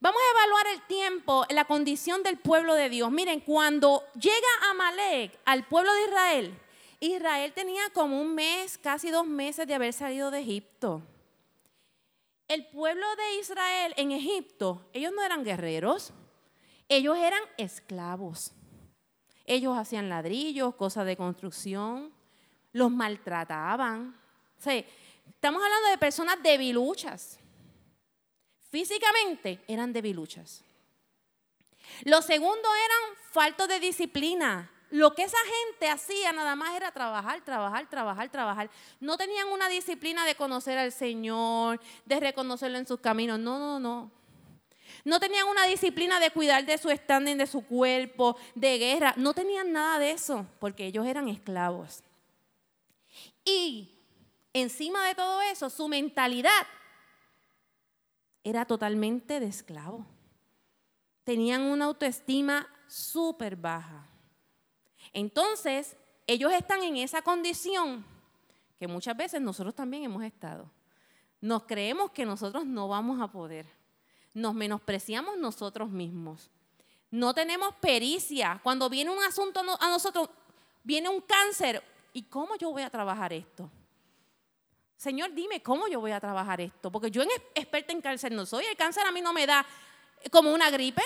[0.03, 3.09] Vamos a evaluar el tiempo, la condición del pueblo de Dios.
[3.13, 6.59] Miren, cuando llega Amalek al pueblo de Israel,
[6.99, 11.03] Israel tenía como un mes, casi dos meses de haber salido de Egipto.
[12.49, 16.13] El pueblo de Israel en Egipto, ellos no eran guerreros,
[16.89, 18.51] ellos eran esclavos.
[19.45, 22.13] Ellos hacían ladrillos, cosas de construcción,
[22.73, 24.21] los maltrataban.
[24.59, 27.39] estamos hablando de personas debiluchas.
[28.73, 30.65] Físicamente eran debiluchas.
[32.05, 34.71] Lo segundo eran faltos de disciplina.
[34.89, 38.71] Lo que esa gente hacía nada más era trabajar, trabajar, trabajar, trabajar.
[38.99, 43.39] No tenían una disciplina de conocer al Señor, de reconocerlo en sus caminos.
[43.39, 44.11] No, no, no.
[45.05, 49.13] No tenían una disciplina de cuidar de su standing, de su cuerpo, de guerra.
[49.19, 52.03] No tenían nada de eso, porque ellos eran esclavos.
[53.45, 53.91] Y
[54.55, 56.67] encima de todo eso, su mentalidad
[58.45, 60.05] era totalmente de esclavo.
[61.25, 64.07] Tenían una autoestima súper baja.
[65.13, 68.05] Entonces, ellos están en esa condición
[68.79, 70.69] que muchas veces nosotros también hemos estado.
[71.41, 73.67] Nos creemos que nosotros no vamos a poder.
[74.35, 76.51] Nos menospreciamos nosotros mismos.
[77.11, 78.61] No tenemos pericia.
[78.63, 80.31] Cuando viene un asunto a nosotros,
[80.83, 81.83] viene un cáncer.
[82.13, 83.71] ¿Y cómo yo voy a trabajar esto?
[85.03, 88.47] Señor, dime cómo yo voy a trabajar esto, porque yo en experta en cáncer no
[88.47, 88.67] soy.
[88.67, 89.67] El cáncer a mí no me da
[90.31, 91.03] como una gripe.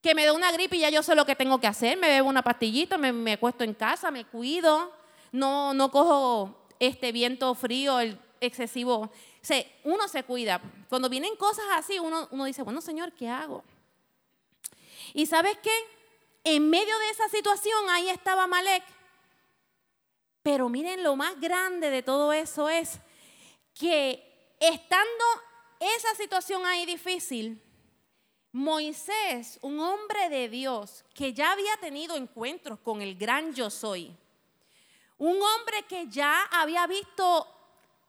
[0.00, 1.98] Que me da una gripe y ya yo sé lo que tengo que hacer.
[1.98, 4.94] Me bebo una pastillita, me, me acuesto en casa, me cuido.
[5.30, 9.12] No, no cojo este viento frío, el excesivo.
[9.84, 10.62] uno se cuida.
[10.88, 13.62] Cuando vienen cosas así, uno, uno dice, bueno, Señor, ¿qué hago?
[15.12, 15.70] Y sabes qué?
[16.44, 18.95] En medio de esa situación, ahí estaba Malek
[20.46, 23.00] pero miren, lo más grande de todo eso es
[23.74, 25.24] que estando
[25.80, 27.60] esa situación ahí difícil,
[28.52, 34.16] Moisés, un hombre de Dios que ya había tenido encuentros con el gran yo soy,
[35.18, 37.48] un hombre que ya había visto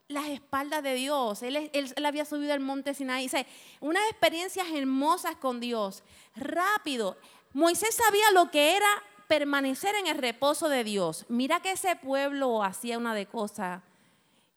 [0.08, 1.72] las espaldas de Dios, él,
[2.06, 3.32] había subido al monte Sinaí,
[3.80, 6.04] unas experiencias hermosas con Dios,
[6.36, 7.18] rápido.
[7.54, 11.26] Moisés sabía lo que era permanecer en el reposo de Dios.
[11.28, 13.82] Mira que ese pueblo hacía una de cosas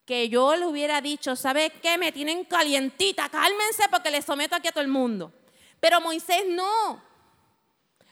[0.07, 1.97] que yo le hubiera dicho, ¿sabe qué?
[1.97, 5.33] Me tienen calientita, cálmense porque les someto aquí a todo el mundo.
[5.79, 7.01] Pero Moisés no.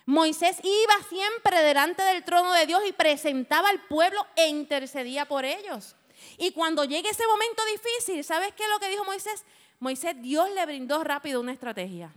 [0.07, 5.45] Moisés iba siempre delante del trono de Dios y presentaba al pueblo e intercedía por
[5.45, 5.97] ellos.
[6.37, 9.45] Y cuando llegue ese momento difícil, ¿sabes qué es lo que dijo Moisés?
[9.81, 12.13] Moisés, Dios le brindó rápido una estrategia.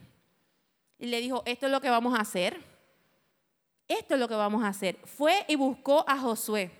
[0.99, 2.70] Y le dijo, esto es lo que vamos a hacer
[3.93, 4.97] esto es lo que vamos a hacer.
[5.05, 6.71] Fue y buscó a Josué.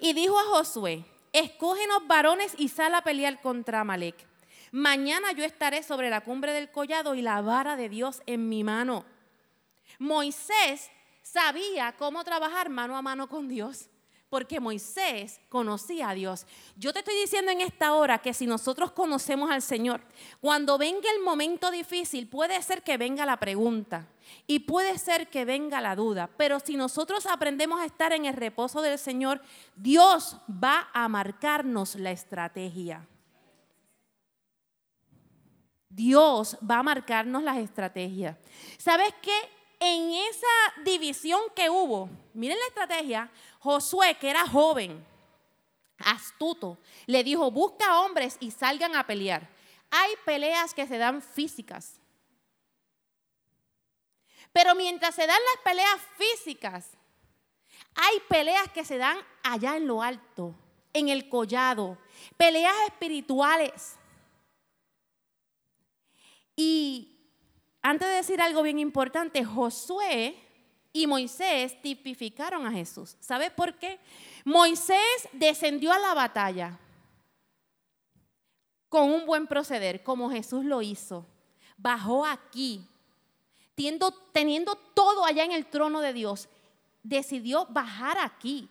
[0.00, 4.26] Y dijo a Josué, escógenos varones y sal a pelear contra Amalek.
[4.72, 8.64] Mañana yo estaré sobre la cumbre del collado y la vara de Dios en mi
[8.64, 9.04] mano.
[9.98, 10.90] Moisés
[11.22, 13.88] sabía cómo trabajar mano a mano con Dios
[14.28, 16.46] porque Moisés conocía a Dios.
[16.76, 20.02] Yo te estoy diciendo en esta hora que si nosotros conocemos al Señor,
[20.40, 24.08] cuando venga el momento difícil, puede ser que venga la pregunta
[24.46, 28.34] y puede ser que venga la duda, pero si nosotros aprendemos a estar en el
[28.34, 29.40] reposo del Señor,
[29.76, 33.06] Dios va a marcarnos la estrategia.
[35.88, 38.36] Dios va a marcarnos las estrategias.
[38.76, 39.55] ¿Sabes qué?
[39.78, 45.04] En esa división que hubo, miren la estrategia, Josué, que era joven,
[45.98, 49.48] astuto, le dijo, busca hombres y salgan a pelear.
[49.90, 52.00] Hay peleas que se dan físicas.
[54.52, 56.90] Pero mientras se dan las peleas físicas,
[57.94, 60.54] hay peleas que se dan allá en lo alto,
[60.92, 61.98] en el collado,
[62.36, 63.96] peleas espirituales.
[66.54, 67.15] Y
[67.88, 70.34] antes de decir algo bien importante, Josué
[70.92, 73.16] y Moisés tipificaron a Jesús.
[73.20, 74.00] ¿Sabe por qué?
[74.44, 76.80] Moisés descendió a la batalla
[78.88, 81.26] con un buen proceder, como Jesús lo hizo.
[81.76, 82.84] Bajó aquí,
[83.76, 84.10] teniendo,
[84.92, 86.48] todo allá en el trono de Dios.
[87.04, 88.68] Decidió bajar aquí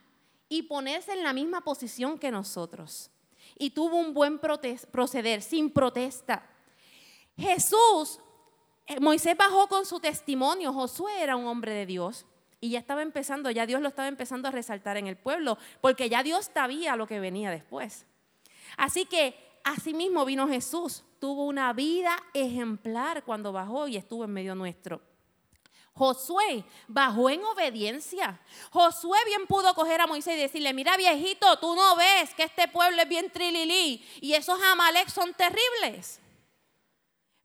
[0.50, 3.10] y ponerse en la misma posición que nosotros.
[3.58, 6.50] Y tuvo un buen proceder, sin protesta.
[7.38, 8.20] Jesús,
[9.00, 10.74] Moisés bajó con su testimonio.
[10.74, 12.26] Josué era un hombre de Dios.
[12.62, 16.10] Y ya estaba empezando, ya Dios lo estaba empezando a resaltar en el pueblo, porque
[16.10, 18.06] ya Dios sabía lo que venía después.
[18.78, 24.56] Así que asimismo vino Jesús, tuvo una vida ejemplar cuando bajó y estuvo en medio
[24.56, 25.02] nuestro.
[25.94, 28.42] Josué bajó en obediencia.
[28.72, 32.68] Josué bien pudo coger a Moisés y decirle, mira viejito, tú no ves que este
[32.68, 36.20] pueblo es bien trililí y esos amalek son terribles.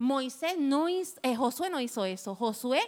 [0.00, 2.34] Moisés no hizo, eh, Josué no hizo eso.
[2.34, 2.80] Josué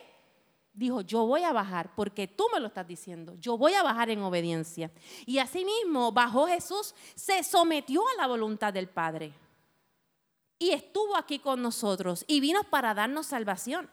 [0.73, 3.37] dijo, yo voy a bajar porque tú me lo estás diciendo.
[3.39, 4.91] Yo voy a bajar en obediencia.
[5.27, 9.35] Y asimismo bajó Jesús, se sometió a la voluntad del Padre.
[10.59, 13.91] Y estuvo aquí con nosotros y vino para darnos salvación.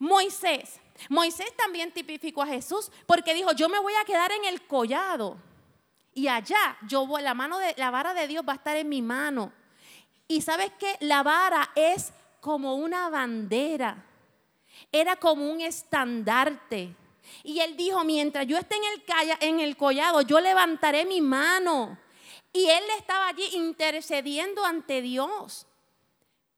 [0.00, 0.80] Moisés.
[1.08, 5.36] Moisés también tipificó a Jesús porque dijo, yo me voy a quedar en el collado.
[6.12, 9.00] Y allá yo la mano de la vara de Dios va a estar en mi
[9.00, 9.52] mano.
[10.26, 14.04] Y sabes que la vara es como una bandera.
[14.90, 16.92] Era como un estandarte.
[17.44, 21.96] Y él dijo, mientras yo esté en el, en el collado, yo levantaré mi mano.
[22.52, 25.68] Y él estaba allí intercediendo ante Dios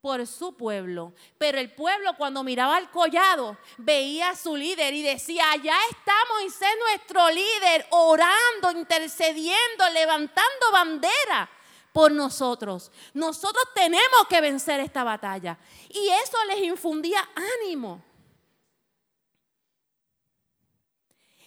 [0.01, 1.13] por su pueblo.
[1.37, 6.15] Pero el pueblo cuando miraba al collado veía a su líder y decía, allá está
[6.31, 11.51] Moisés nuestro líder, orando, intercediendo, levantando bandera
[11.95, 12.91] por nosotros.
[13.15, 15.57] Nosotros tenemos que vencer esta batalla.
[15.89, 17.21] Y eso les infundía
[17.63, 18.03] ánimo.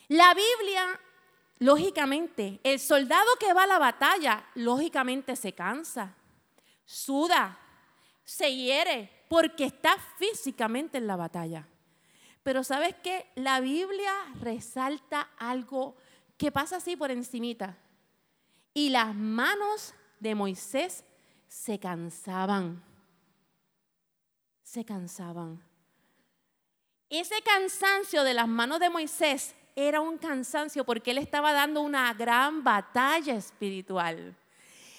[0.07, 0.97] La Biblia,
[1.60, 6.15] lógicamente, el soldado que va a la batalla, lógicamente se cansa,
[6.86, 7.60] suda,
[8.23, 11.67] se hiere porque está físicamente en la batalla.
[12.41, 13.29] Pero sabes qué?
[13.36, 15.97] La Biblia resalta algo
[16.38, 17.77] que pasa así por encimita.
[18.73, 21.03] Y las manos de Moisés
[21.47, 22.84] se cansaban.
[24.63, 25.63] Se cansaban.
[27.10, 32.13] Ese cansancio de las manos de Moisés era un cansancio porque él estaba dando una
[32.13, 34.36] gran batalla espiritual.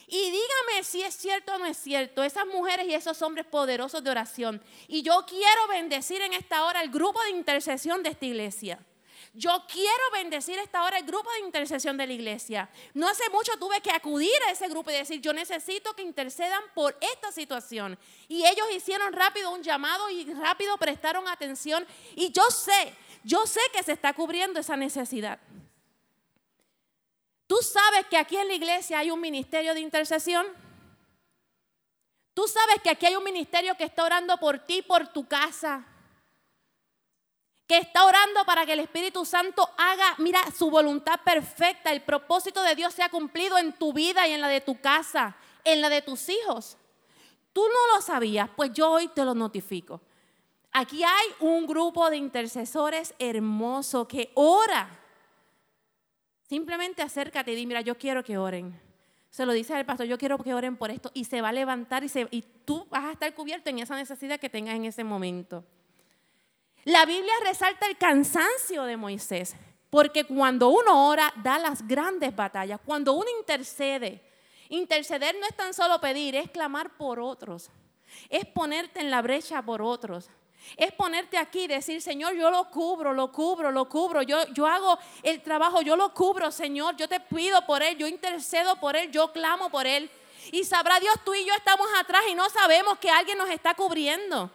[0.06, 4.02] Y dígame si es cierto o no es cierto, esas mujeres y esos hombres poderosos
[4.02, 4.62] de oración.
[4.86, 8.78] Y yo quiero bendecir en esta hora el grupo de intercesión de esta iglesia.
[9.38, 12.68] Yo quiero bendecir esta hora el grupo de intercesión de la iglesia.
[12.92, 16.60] No hace mucho tuve que acudir a ese grupo y decir, yo necesito que intercedan
[16.74, 17.96] por esta situación.
[18.26, 21.86] Y ellos hicieron rápido un llamado y rápido prestaron atención.
[22.16, 25.38] Y yo sé, yo sé que se está cubriendo esa necesidad.
[27.46, 30.48] ¿Tú sabes que aquí en la iglesia hay un ministerio de intercesión?
[32.34, 35.86] ¿Tú sabes que aquí hay un ministerio que está orando por ti, por tu casa?
[37.68, 42.62] Que está orando para que el Espíritu Santo haga, mira, su voluntad perfecta, el propósito
[42.62, 45.88] de Dios sea cumplido en tu vida y en la de tu casa, en la
[45.88, 46.76] de tus hijos.
[47.52, 50.00] Tú no lo sabías, pues yo hoy te lo notifico.
[50.72, 54.98] Aquí hay un grupo de intercesores hermoso que ora
[56.48, 58.80] Simplemente acércate y di, mira, yo quiero que oren.
[59.28, 61.52] Se lo dice al pastor, yo quiero que oren por esto y se va a
[61.52, 65.04] levantar y, y tú vas a estar cubierto en esa necesidad que tengas en ese
[65.04, 65.62] momento.
[66.88, 69.54] La Biblia resalta el cansancio de Moisés,
[69.90, 72.80] porque cuando uno ora, da las grandes batallas.
[72.82, 74.22] Cuando uno intercede,
[74.70, 77.68] interceder no es tan solo pedir, es clamar por otros,
[78.30, 80.30] es ponerte en la brecha por otros.
[80.78, 84.22] Es ponerte aquí y decir, Señor, yo lo cubro, lo cubro, lo cubro.
[84.22, 86.96] Yo, yo hago el trabajo, yo lo cubro, Señor.
[86.96, 90.10] Yo te pido por Él, yo intercedo por Él, yo clamo por Él.
[90.52, 93.74] Y sabrá Dios, tú y yo estamos atrás y no sabemos que alguien nos está
[93.74, 94.50] cubriendo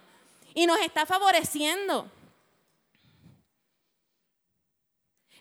[0.55, 2.09] y nos está favoreciendo.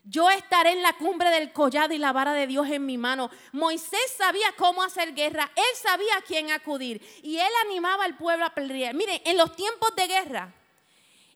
[0.05, 3.31] Yo estaré en la cumbre del collado y la vara de Dios en mi mano.
[3.53, 8.45] Moisés sabía cómo hacer guerra, él sabía a quién acudir y él animaba al pueblo
[8.45, 8.95] a pelear.
[8.95, 10.53] Miren, en los tiempos de guerra,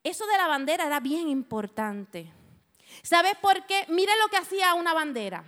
[0.02, 2.32] eso de la bandera era bien importante.
[3.02, 3.84] ¿Sabes por qué?
[3.88, 5.44] Miren lo que hacía una bandera.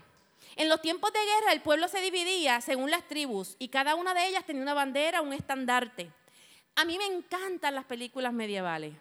[0.55, 4.15] En los tiempos de guerra el pueblo se dividía según las tribus y cada una
[4.15, 6.13] de ellas tenía una bandera, un estandarte.
[6.77, 8.95] A mí me encantan las películas medievales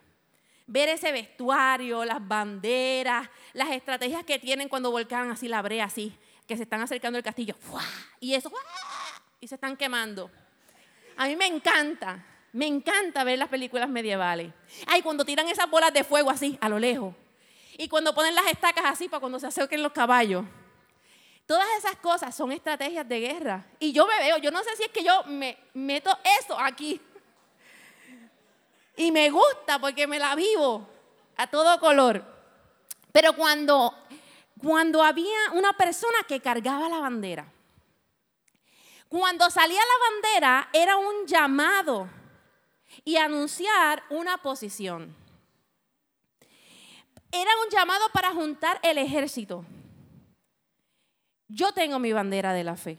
[0.68, 6.16] ver ese vestuario, las banderas, las estrategias que tienen cuando volcan así la brea, así,
[6.46, 7.56] que se están acercando al castillo,
[8.20, 8.52] y eso,
[9.40, 10.30] y se están quemando.
[11.16, 14.54] A mí me encanta, me encanta ver las películas medievales.
[14.86, 17.16] Ay, cuando tiran esas bolas de fuego así, a lo lejos.
[17.78, 20.46] Y cuando ponen las estacas así para cuando se acerquen los caballos.
[21.46, 23.66] Todas esas cosas son estrategias de guerra.
[23.80, 26.10] Y yo me veo, yo no sé si es que yo me meto
[26.42, 27.00] eso aquí.
[28.98, 30.86] Y me gusta porque me la vivo
[31.38, 32.26] a todo color.
[33.12, 33.94] Pero cuando,
[34.60, 37.52] cuando había una persona que cargaba la bandera,
[39.08, 42.10] cuando salía la bandera era un llamado
[43.06, 45.16] y anunciar una posición.
[47.32, 49.64] Era un llamado para juntar el ejército.
[51.48, 52.98] Yo tengo mi bandera de la fe.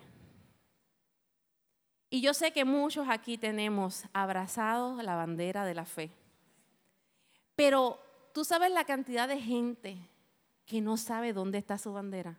[2.10, 6.10] Y yo sé que muchos aquí tenemos abrazados la bandera de la fe.
[7.54, 8.00] Pero
[8.32, 9.98] tú sabes la cantidad de gente
[10.64, 12.38] que no sabe dónde está su bandera.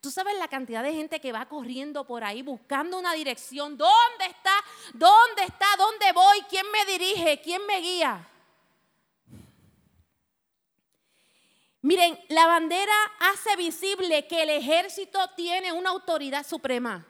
[0.00, 3.76] Tú sabes la cantidad de gente que va corriendo por ahí buscando una dirección.
[3.76, 4.52] ¿Dónde está?
[4.94, 5.66] ¿Dónde está?
[5.76, 6.40] ¿Dónde voy?
[6.48, 7.40] ¿Quién me dirige?
[7.40, 8.28] ¿Quién me guía?
[11.82, 17.06] Miren, la bandera hace visible que el ejército tiene una autoridad suprema.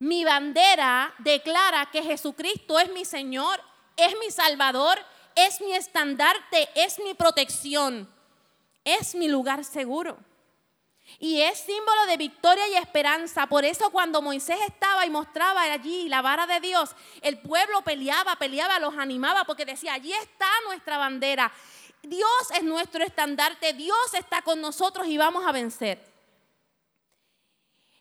[0.00, 3.60] Mi bandera declara que Jesucristo es mi Señor,
[3.98, 4.98] es mi Salvador,
[5.34, 8.08] es mi estandarte, es mi protección,
[8.82, 10.16] es mi lugar seguro.
[11.18, 13.46] Y es símbolo de victoria y esperanza.
[13.46, 18.36] Por eso cuando Moisés estaba y mostraba allí la vara de Dios, el pueblo peleaba,
[18.36, 21.52] peleaba, los animaba porque decía, allí está nuestra bandera.
[22.02, 26.09] Dios es nuestro estandarte, Dios está con nosotros y vamos a vencer.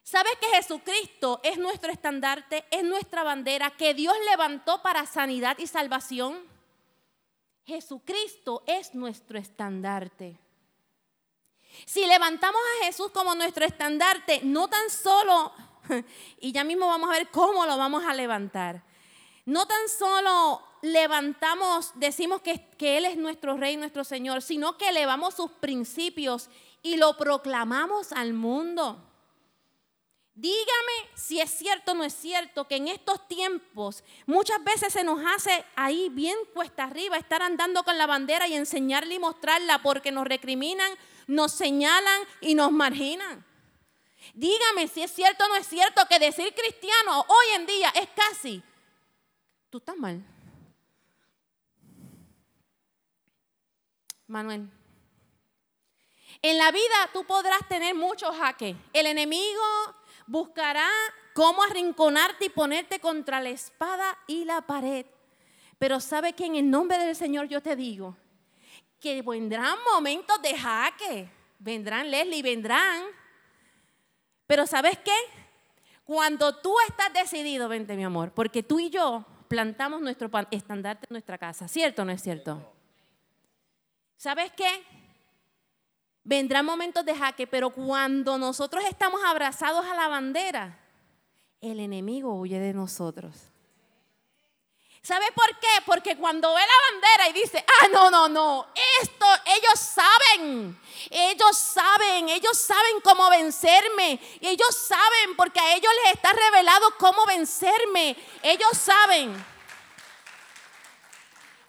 [0.09, 5.67] ¿Sabes que Jesucristo es nuestro estandarte, es nuestra bandera que Dios levantó para sanidad y
[5.67, 6.39] salvación?
[7.63, 10.39] Jesucristo es nuestro estandarte.
[11.85, 15.53] Si levantamos a Jesús como nuestro estandarte, no tan solo,
[16.39, 18.81] y ya mismo vamos a ver cómo lo vamos a levantar,
[19.45, 24.89] no tan solo levantamos, decimos que, que Él es nuestro Rey, nuestro Señor, sino que
[24.89, 26.49] elevamos sus principios
[26.81, 29.05] y lo proclamamos al mundo.
[30.39, 35.03] Dígame si es cierto o no es cierto que en estos tiempos muchas veces se
[35.03, 39.81] nos hace ahí bien cuesta arriba estar andando con la bandera y enseñarla y mostrarla
[39.81, 40.89] porque nos recriminan,
[41.27, 43.45] nos señalan y nos marginan.
[44.33, 48.07] Dígame si es cierto o no es cierto que decir cristiano hoy en día es
[48.15, 48.63] casi,
[49.69, 50.23] tú estás mal.
[54.27, 54.69] Manuel.
[56.41, 58.77] En la vida tú podrás tener muchos jaques.
[58.93, 59.61] El enemigo
[60.29, 60.87] buscará
[61.33, 65.05] cómo arrinconarte y ponerte contra la espada y la pared.
[65.79, 68.15] Pero sabe que en el nombre del Señor yo te digo
[68.99, 71.29] que vendrán momentos de jaque.
[71.57, 73.03] Vendrán, Leslie, vendrán.
[74.45, 75.15] Pero ¿sabes qué?
[76.03, 81.13] Cuando tú estás decidido, vente mi amor, porque tú y yo plantamos nuestro estandarte en
[81.13, 82.71] nuestra casa, ¿cierto o no es cierto?
[84.17, 84.83] ¿Sabes qué?
[86.29, 90.77] Vendrán momentos de jaque, pero cuando nosotros estamos abrazados a la bandera,
[91.59, 93.33] el enemigo huye de nosotros.
[95.01, 95.81] ¿Sabe por qué?
[95.87, 98.67] Porque cuando ve la bandera y dice, ah, no, no, no,
[99.01, 99.25] esto,
[99.57, 106.31] ellos saben, ellos saben, ellos saben cómo vencerme, ellos saben, porque a ellos les está
[106.31, 109.33] revelado cómo vencerme, ellos saben.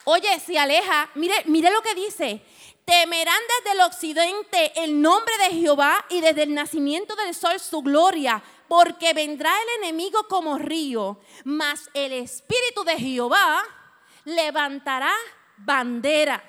[0.03, 2.45] Oye, si aleja, mire, mire lo que dice.
[2.85, 7.81] Temerán desde el occidente el nombre de Jehová y desde el nacimiento del sol su
[7.81, 13.63] gloria, porque vendrá el enemigo como río, mas el espíritu de Jehová
[14.25, 15.13] levantará
[15.57, 16.43] bandera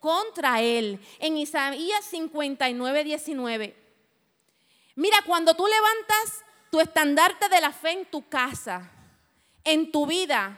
[0.00, 1.00] contra él.
[1.18, 3.76] En Isaías 59, 19.
[4.94, 8.90] Mira, cuando tú levantas tu estandarte de la fe en tu casa,
[9.64, 10.56] en tu vida,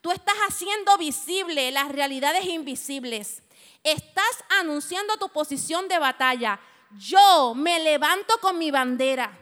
[0.00, 3.42] Tú estás haciendo visible las realidades invisibles.
[3.82, 6.60] Estás anunciando tu posición de batalla.
[6.98, 9.38] Yo me levanto con mi bandera.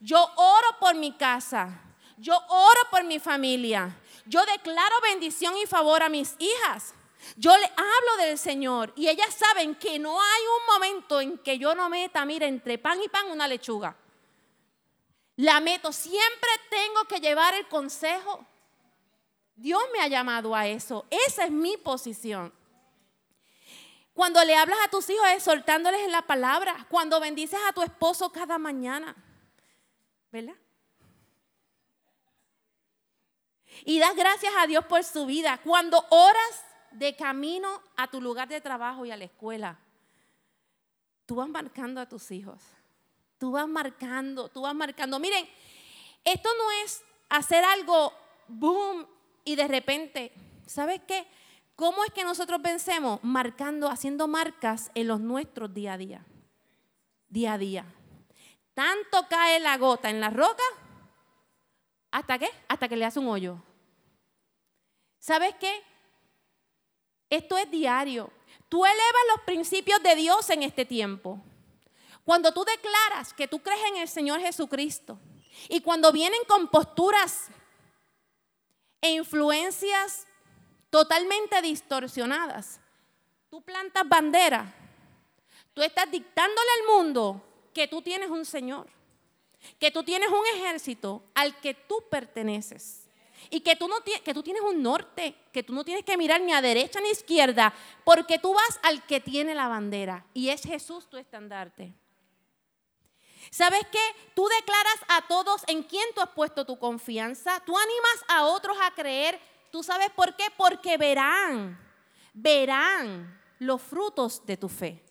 [0.00, 1.82] Yo oro por mi casa.
[2.16, 3.96] Yo oro por mi familia.
[4.24, 6.94] Yo declaro bendición y favor a mis hijas.
[7.36, 11.58] Yo le hablo del Señor y ellas saben que no hay un momento en que
[11.58, 13.96] yo no meta, mira, entre pan y pan una lechuga.
[15.36, 18.46] La meto, siempre tengo que llevar el consejo
[19.56, 21.06] Dios me ha llamado a eso.
[21.10, 22.52] Esa es mi posición.
[24.16, 26.86] Cuando le hablas a tus hijos, soltándoles en la palabra.
[26.88, 29.14] Cuando bendices a tu esposo cada mañana.
[30.32, 30.56] ¿Verdad?
[33.84, 35.60] Y das gracias a Dios por su vida.
[35.62, 39.78] Cuando oras de camino a tu lugar de trabajo y a la escuela,
[41.26, 42.62] tú vas marcando a tus hijos.
[43.36, 45.18] Tú vas marcando, tú vas marcando.
[45.18, 45.46] Miren,
[46.24, 48.14] esto no es hacer algo
[48.48, 49.06] boom
[49.44, 50.32] y de repente,
[50.66, 51.28] ¿sabes qué?
[51.76, 53.20] ¿Cómo es que nosotros vencemos?
[53.22, 56.26] Marcando, haciendo marcas en los nuestros día a día.
[57.28, 57.84] Día a día.
[58.72, 60.62] Tanto cae la gota en la roca,
[62.10, 62.48] ¿hasta qué?
[62.68, 63.62] Hasta que le hace un hoyo.
[65.18, 65.82] ¿Sabes qué?
[67.28, 68.30] Esto es diario.
[68.68, 71.42] Tú elevas los principios de Dios en este tiempo.
[72.24, 75.18] Cuando tú declaras que tú crees en el Señor Jesucristo
[75.68, 77.48] y cuando vienen con posturas
[79.00, 80.26] e influencias
[80.90, 82.80] totalmente distorsionadas,
[83.50, 84.72] tú plantas bandera,
[85.74, 87.42] tú estás dictándole al mundo
[87.74, 88.86] que tú tienes un Señor,
[89.78, 93.02] que tú tienes un ejército al que tú perteneces.
[93.50, 96.40] Y que tú, no, que tú tienes un norte, que tú no tienes que mirar
[96.40, 100.48] ni a derecha ni a izquierda, porque tú vas al que tiene la bandera y
[100.48, 101.92] es Jesús tu estandarte.
[103.50, 104.00] ¿Sabes qué?
[104.34, 107.60] Tú declaras a todos en quién tú has puesto tu confianza.
[107.64, 109.40] Tú animas a otros a creer.
[109.70, 110.44] ¿Tú sabes por qué?
[110.56, 111.78] Porque verán,
[112.32, 115.02] verán los frutos de tu fe.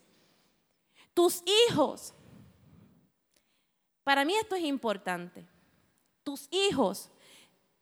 [1.14, 2.14] Tus hijos.
[4.04, 5.46] Para mí esto es importante.
[6.24, 7.10] Tus hijos.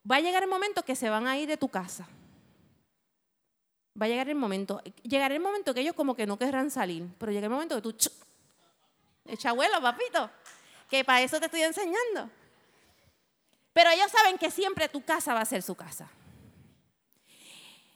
[0.09, 2.07] Va a llegar el momento que se van a ir de tu casa.
[3.99, 4.82] Va a llegar el momento.
[5.03, 7.07] Llegará el momento que ellos como que no querrán salir.
[7.17, 7.95] Pero llega el momento que tú
[9.26, 10.30] Echa abuelo, papito,
[10.89, 12.30] que para eso te estoy enseñando.
[13.71, 16.09] Pero ellos saben que siempre tu casa va a ser su casa.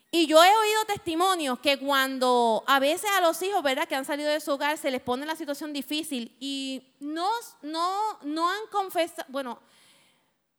[0.09, 4.05] Y yo he oído testimonios que cuando a veces a los hijos, ¿verdad?, que han
[4.05, 7.29] salido de su hogar, se les pone la situación difícil y no,
[7.61, 9.59] no, no han confesado, bueno,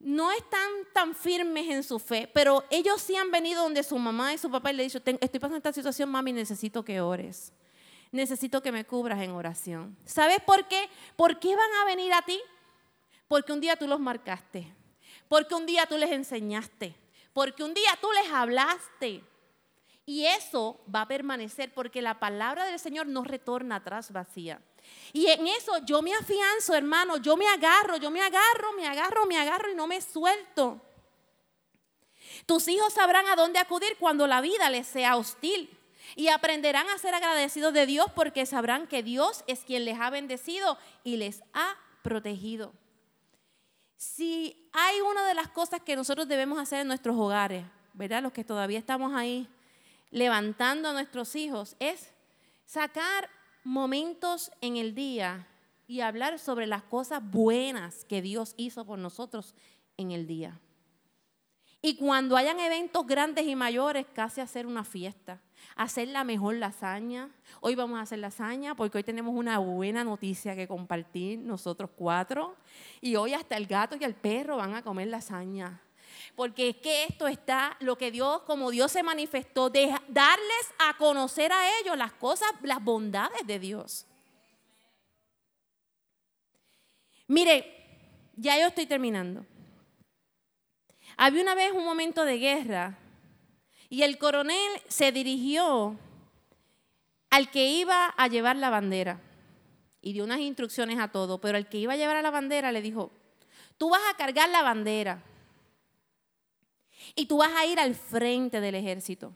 [0.00, 4.34] no están tan firmes en su fe, pero ellos sí han venido donde su mamá
[4.34, 7.52] y su papá y le han dicho, estoy pasando esta situación, mami, necesito que ores
[8.12, 9.96] necesito que me cubras en oración.
[10.04, 10.88] ¿Sabes por qué?
[11.16, 12.40] ¿Por qué van a venir a ti?
[13.26, 14.72] Porque un día tú los marcaste,
[15.28, 16.94] porque un día tú les enseñaste,
[17.32, 19.22] porque un día tú les hablaste.
[20.08, 24.58] Y eso va a permanecer porque la palabra del Señor no retorna atrás vacía.
[25.12, 29.26] Y en eso yo me afianzo, hermano, yo me agarro, yo me agarro, me agarro,
[29.26, 30.80] me agarro y no me suelto.
[32.46, 35.78] Tus hijos sabrán a dónde acudir cuando la vida les sea hostil.
[36.16, 40.08] Y aprenderán a ser agradecidos de Dios porque sabrán que Dios es quien les ha
[40.08, 42.72] bendecido y les ha protegido.
[43.98, 48.22] Si hay una de las cosas que nosotros debemos hacer en nuestros hogares, ¿verdad?
[48.22, 49.46] Los que todavía estamos ahí
[50.10, 52.10] levantando a nuestros hijos, es
[52.64, 53.28] sacar
[53.64, 55.46] momentos en el día
[55.86, 59.54] y hablar sobre las cosas buenas que Dios hizo por nosotros
[59.96, 60.60] en el día.
[61.80, 65.40] Y cuando hayan eventos grandes y mayores, casi hacer una fiesta
[65.76, 67.30] hacer la mejor lasaña.
[67.60, 72.56] Hoy vamos a hacer lasaña porque hoy tenemos una buena noticia que compartir nosotros cuatro.
[73.00, 75.80] Y hoy hasta el gato y el perro van a comer lasaña.
[76.34, 80.96] Porque es que esto está, lo que Dios, como Dios se manifestó, de darles a
[80.96, 84.06] conocer a ellos las cosas, las bondades de Dios.
[87.26, 87.74] Mire,
[88.36, 89.44] ya yo estoy terminando.
[91.16, 92.98] Había una vez un momento de guerra
[93.88, 95.96] y el coronel se dirigió
[97.30, 99.20] al que iba a llevar la bandera
[100.00, 102.72] y dio unas instrucciones a todos, pero el que iba a llevar a la bandera
[102.72, 103.10] le dijo,
[103.76, 105.22] tú vas a cargar la bandera
[107.14, 109.32] y tú vas a ir al frente del ejército.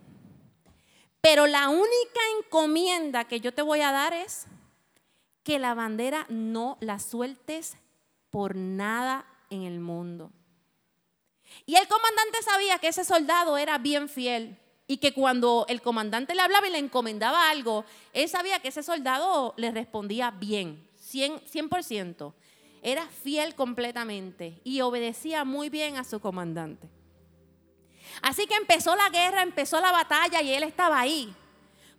[1.21, 4.47] Pero la única encomienda que yo te voy a dar es
[5.45, 7.77] que la bandera no la sueltes
[8.31, 10.33] por nada en el mundo.
[11.67, 16.35] Y el comandante sabía que ese soldado era bien fiel y que cuando el comandante
[16.35, 22.35] le hablaba y le encomendaba algo, él sabía que ese soldado le respondía bien, 100%.
[22.83, 26.89] Era fiel completamente y obedecía muy bien a su comandante.
[28.21, 31.35] Así que empezó la guerra, empezó la batalla y él estaba ahí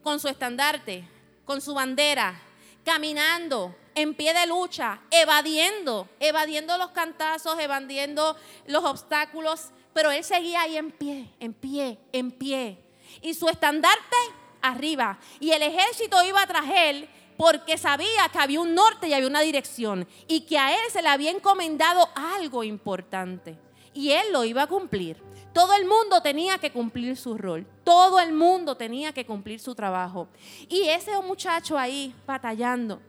[0.03, 1.07] con su estandarte,
[1.45, 2.39] con su bandera,
[2.83, 8.35] caminando, en pie de lucha, evadiendo, evadiendo los cantazos, evadiendo
[8.67, 12.77] los obstáculos, pero él seguía ahí en pie, en pie, en pie.
[13.21, 14.17] Y su estandarte
[14.61, 15.19] arriba.
[15.39, 17.07] Y el ejército iba tras él
[17.37, 21.01] porque sabía que había un norte y había una dirección y que a él se
[21.01, 23.57] le había encomendado algo importante.
[23.93, 25.21] Y él lo iba a cumplir.
[25.53, 27.65] Todo el mundo tenía que cumplir su rol.
[27.83, 30.27] Todo el mundo tenía que cumplir su trabajo.
[30.67, 32.99] Y ese muchacho ahí batallando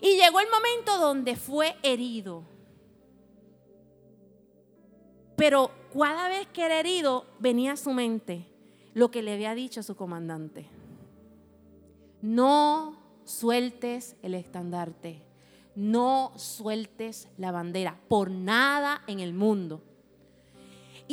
[0.00, 2.44] y llegó el momento donde fue herido.
[5.36, 8.46] Pero cada vez que era herido venía a su mente
[8.94, 10.66] lo que le había dicho su comandante.
[12.20, 15.22] No sueltes el estandarte.
[15.74, 19.82] No sueltes la bandera por nada en el mundo.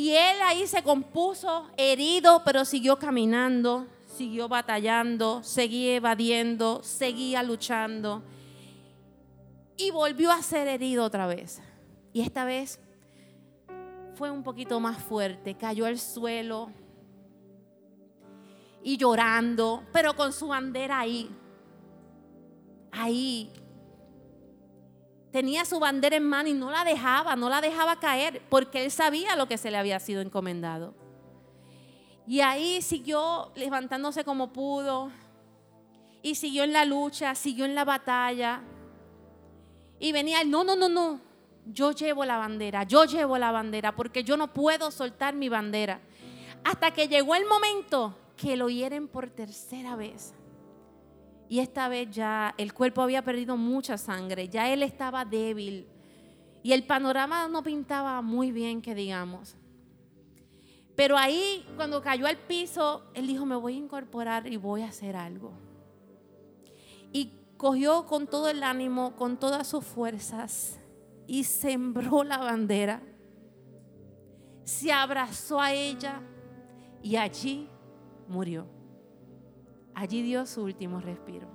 [0.00, 3.86] Y él ahí se compuso herido, pero siguió caminando,
[4.16, 8.22] siguió batallando, seguía evadiendo, seguía luchando.
[9.76, 11.60] Y volvió a ser herido otra vez.
[12.14, 12.80] Y esta vez
[14.14, 16.70] fue un poquito más fuerte, cayó al suelo
[18.82, 21.30] y llorando, pero con su bandera ahí.
[22.90, 23.52] Ahí
[25.30, 28.90] tenía su bandera en mano y no la dejaba, no la dejaba caer, porque él
[28.90, 30.94] sabía lo que se le había sido encomendado.
[32.26, 35.10] Y ahí siguió levantándose como pudo,
[36.22, 38.60] y siguió en la lucha, siguió en la batalla.
[39.98, 41.20] Y venía él, no, no, no, no,
[41.66, 46.00] yo llevo la bandera, yo llevo la bandera, porque yo no puedo soltar mi bandera.
[46.64, 50.34] Hasta que llegó el momento que lo hieren por tercera vez.
[51.50, 55.88] Y esta vez ya el cuerpo había perdido mucha sangre, ya él estaba débil.
[56.62, 59.56] Y el panorama no pintaba muy bien, que digamos.
[60.94, 64.90] Pero ahí, cuando cayó al piso, él dijo, me voy a incorporar y voy a
[64.90, 65.50] hacer algo.
[67.12, 70.78] Y cogió con todo el ánimo, con todas sus fuerzas,
[71.26, 73.02] y sembró la bandera.
[74.62, 76.20] Se abrazó a ella
[77.02, 77.68] y allí
[78.28, 78.79] murió.
[80.00, 81.46] Allí dio su último respiro.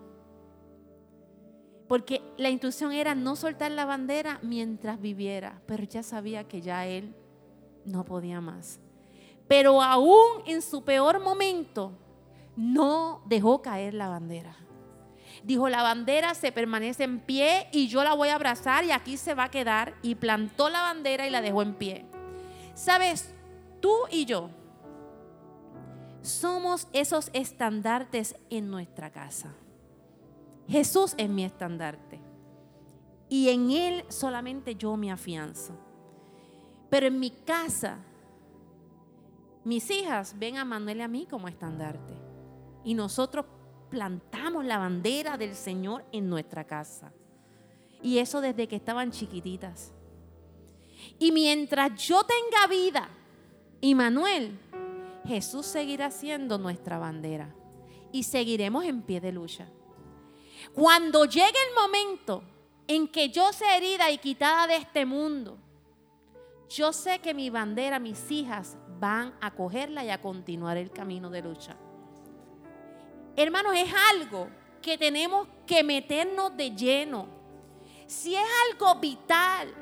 [1.87, 6.85] Porque la instrucción era no soltar la bandera mientras viviera, pero ya sabía que ya
[6.85, 7.15] él
[7.85, 8.79] no podía más.
[9.47, 11.93] Pero aún en su peor momento,
[12.55, 14.55] no dejó caer la bandera.
[15.43, 19.17] Dijo, la bandera se permanece en pie y yo la voy a abrazar y aquí
[19.17, 19.95] se va a quedar.
[20.03, 22.05] Y plantó la bandera y la dejó en pie.
[22.75, 23.33] Sabes,
[23.81, 24.51] tú y yo
[26.26, 29.53] somos esos estandartes en nuestra casa.
[30.67, 32.19] Jesús es mi estandarte.
[33.30, 35.73] Y en Él solamente yo me afianzo.
[36.89, 37.97] Pero en mi casa,
[39.63, 42.13] mis hijas ven a Manuel y a mí como estandarte.
[42.84, 43.45] Y nosotros
[43.89, 47.11] plantamos la bandera del Señor en nuestra casa.
[48.01, 49.91] Y eso desde que estaban chiquititas.
[51.19, 53.09] Y mientras yo tenga vida
[53.82, 54.59] y Manuel
[55.26, 57.53] Jesús seguirá siendo nuestra bandera
[58.11, 59.67] y seguiremos en pie de lucha.
[60.73, 62.43] Cuando llegue el momento
[62.88, 65.57] en que yo sea herida y quitada de este mundo,
[66.69, 71.30] yo sé que mi bandera, mis hijas, van a cogerla y a continuar el camino
[71.30, 71.76] de lucha.
[73.36, 74.49] Hermanos, es algo
[74.82, 77.28] que tenemos que meternos de lleno.
[78.07, 79.73] Si es algo vital,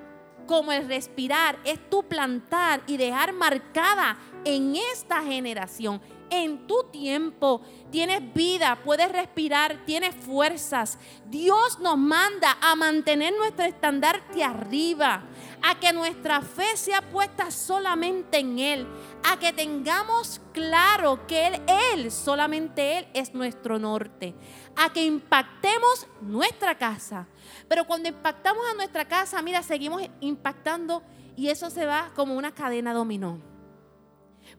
[0.48, 7.62] como el respirar, es tu plantar y dejar marcada en esta generación, en tu tiempo.
[7.92, 10.98] Tienes vida, puedes respirar, tienes fuerzas.
[11.26, 15.24] Dios nos manda a mantener nuestro estandarte arriba,
[15.62, 18.88] a que nuestra fe sea puesta solamente en Él,
[19.24, 21.62] a que tengamos claro que Él,
[21.94, 24.34] Él, solamente Él es nuestro norte,
[24.76, 27.28] a que impactemos nuestra casa.
[27.68, 31.04] Pero cuando impactamos a nuestra casa, mira, seguimos impactando
[31.36, 33.53] y eso se va como una cadena dominó.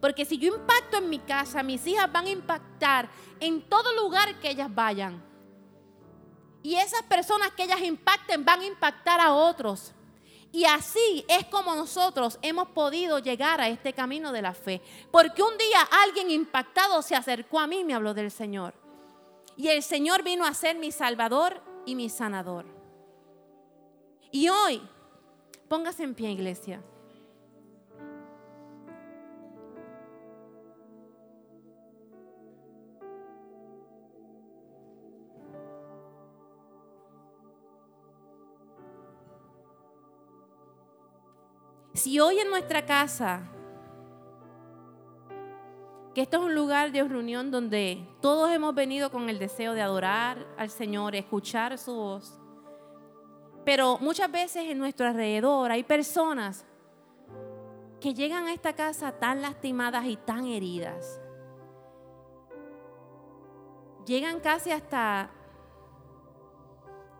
[0.04, 3.08] Porque si yo impacto en mi casa, mis hijas van a impactar
[3.40, 5.24] en todo lugar que ellas vayan.
[6.62, 9.94] Y esas personas que ellas impacten van a impactar a otros.
[10.52, 14.82] Y así es como nosotros hemos podido llegar a este camino de la fe.
[15.10, 18.74] Porque un día alguien impactado se acercó a mí y me habló del Señor.
[19.56, 22.66] Y el Señor vino a ser mi Salvador y mi sanador.
[24.30, 24.82] Y hoy,
[25.66, 26.82] póngase en pie, iglesia.
[41.94, 43.42] Si hoy en nuestra casa,
[46.12, 49.80] que esto es un lugar de reunión donde todos hemos venido con el deseo de
[49.80, 52.40] adorar al Señor, escuchar su voz,
[53.64, 56.66] pero muchas veces en nuestro alrededor hay personas
[58.00, 61.20] que llegan a esta casa tan lastimadas y tan heridas.
[64.04, 65.30] Llegan casi hasta,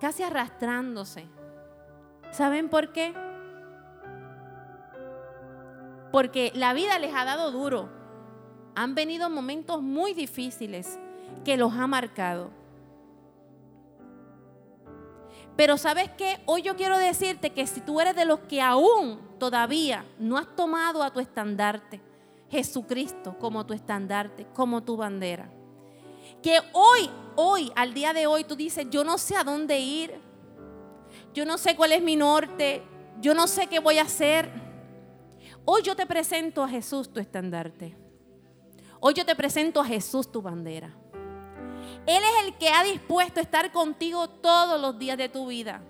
[0.01, 1.27] casi arrastrándose.
[2.33, 3.24] ¿Saben por qué?
[6.15, 7.89] Porque la vida les ha dado duro.
[8.77, 10.97] Han venido momentos muy difíciles
[11.45, 12.53] que los ha marcado.
[15.57, 19.19] Pero sabes qué, hoy yo quiero decirte que si tú eres de los que aún
[19.41, 22.01] todavía no has tomado a tu estandarte,
[22.49, 25.51] Jesucristo como tu estandarte, como tu bandera,
[26.41, 30.15] que hoy, hoy, al día de hoy tú dices, yo no sé a dónde ir,
[31.35, 32.85] yo no sé cuál es mi norte,
[33.21, 34.64] yo no sé qué voy a hacer.
[35.67, 37.97] Hoy yo te presento a Jesús tu estandarte.
[39.01, 40.95] Hoy yo te presento a Jesús tu bandera.
[42.07, 45.83] Él es el que ha dispuesto a estar contigo todos los días de tu vida.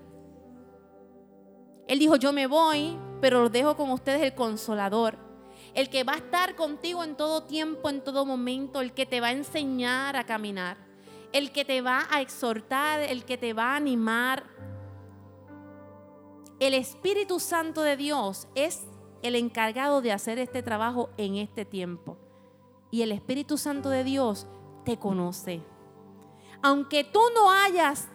[1.87, 5.17] Él dijo, yo me voy, pero lo dejo con ustedes el consolador.
[5.73, 8.79] El que va a estar contigo en todo tiempo, en todo momento.
[8.79, 10.77] El que te va a enseñar a caminar.
[11.33, 14.45] El que te va a exhortar, el que te va a animar.
[16.61, 18.83] El Espíritu Santo de Dios es
[19.25, 22.17] el encargado de hacer este trabajo en este tiempo.
[22.91, 24.47] Y el Espíritu Santo de Dios
[24.83, 25.63] te conoce.
[26.61, 28.07] Aunque tú no hayas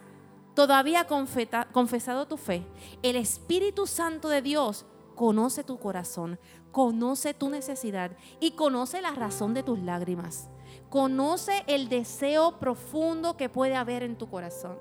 [0.53, 2.65] todavía confesado tu fe,
[3.03, 4.85] el Espíritu Santo de Dios
[5.15, 6.39] conoce tu corazón,
[6.71, 10.49] conoce tu necesidad y conoce la razón de tus lágrimas.
[10.89, 14.79] Conoce el deseo profundo que puede haber en tu corazón.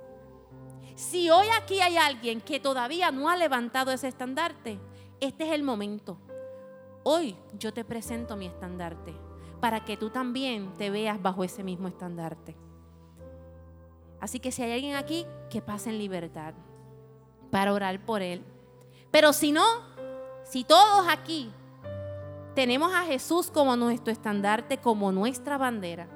[0.95, 4.79] Si hoy aquí hay alguien que todavía no ha levantado ese estandarte,
[5.21, 6.19] este es el momento.
[7.03, 9.15] Hoy yo te presento mi estandarte
[9.61, 12.57] para que tú también te veas bajo ese mismo estandarte.
[14.21, 16.55] Así que si hay alguien aquí, que pase en libertad
[17.51, 18.45] para orar por él.
[19.11, 19.65] Pero si no,
[20.45, 21.51] si todos aquí
[22.55, 26.09] tenemos a Jesús como nuestro estandarte, como nuestra bandera,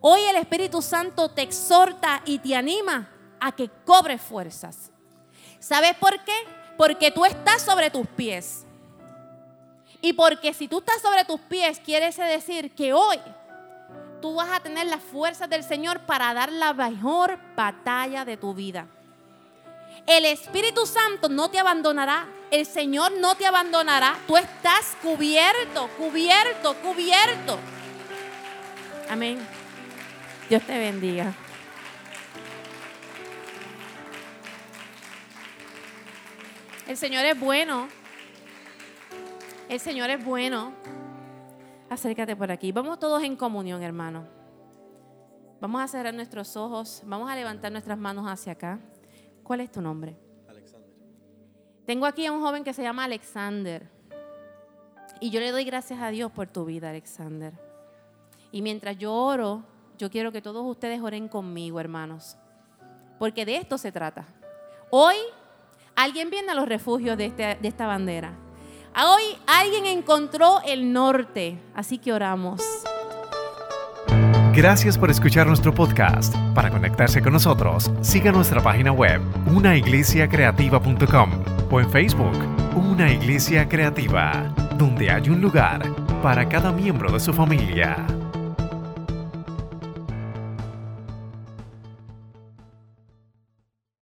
[0.00, 4.92] hoy el Espíritu Santo te exhorta y te anima a que cobres fuerzas.
[5.60, 6.61] ¿Sabes por qué?
[6.82, 8.66] Porque tú estás sobre tus pies.
[10.00, 13.20] Y porque si tú estás sobre tus pies, quiere decir que hoy
[14.20, 18.52] tú vas a tener las fuerzas del Señor para dar la mejor batalla de tu
[18.52, 18.88] vida.
[20.08, 22.26] El Espíritu Santo no te abandonará.
[22.50, 24.18] El Señor no te abandonará.
[24.26, 27.60] Tú estás cubierto, cubierto, cubierto.
[29.08, 29.38] Amén.
[30.48, 31.32] Dios te bendiga.
[36.86, 37.88] El Señor es bueno.
[39.68, 40.72] El Señor es bueno.
[41.88, 42.72] Acércate por aquí.
[42.72, 44.26] Vamos todos en comunión, hermano.
[45.60, 47.02] Vamos a cerrar nuestros ojos.
[47.06, 48.80] Vamos a levantar nuestras manos hacia acá.
[49.44, 50.16] ¿Cuál es tu nombre?
[50.48, 50.90] Alexander.
[51.86, 53.88] Tengo aquí a un joven que se llama Alexander.
[55.20, 57.52] Y yo le doy gracias a Dios por tu vida, Alexander.
[58.50, 59.62] Y mientras yo oro,
[59.98, 62.36] yo quiero que todos ustedes oren conmigo, hermanos.
[63.20, 64.26] Porque de esto se trata.
[64.90, 65.14] Hoy
[65.96, 68.32] alguien viene a los refugios de, este, esta bandera.
[68.94, 72.62] Hoy alguien encontró el norte, así que oramos.
[74.54, 76.36] Gracias por escuchar nuestro podcast.
[76.54, 81.30] Para conectarse con nosotros, siga nuestra página web, unaiglesiacreativa.com
[81.70, 82.36] o en Facebook,
[82.76, 85.82] Una Iglesia Creativa, donde hay un lugar
[86.22, 88.06] para cada miembro de su familia.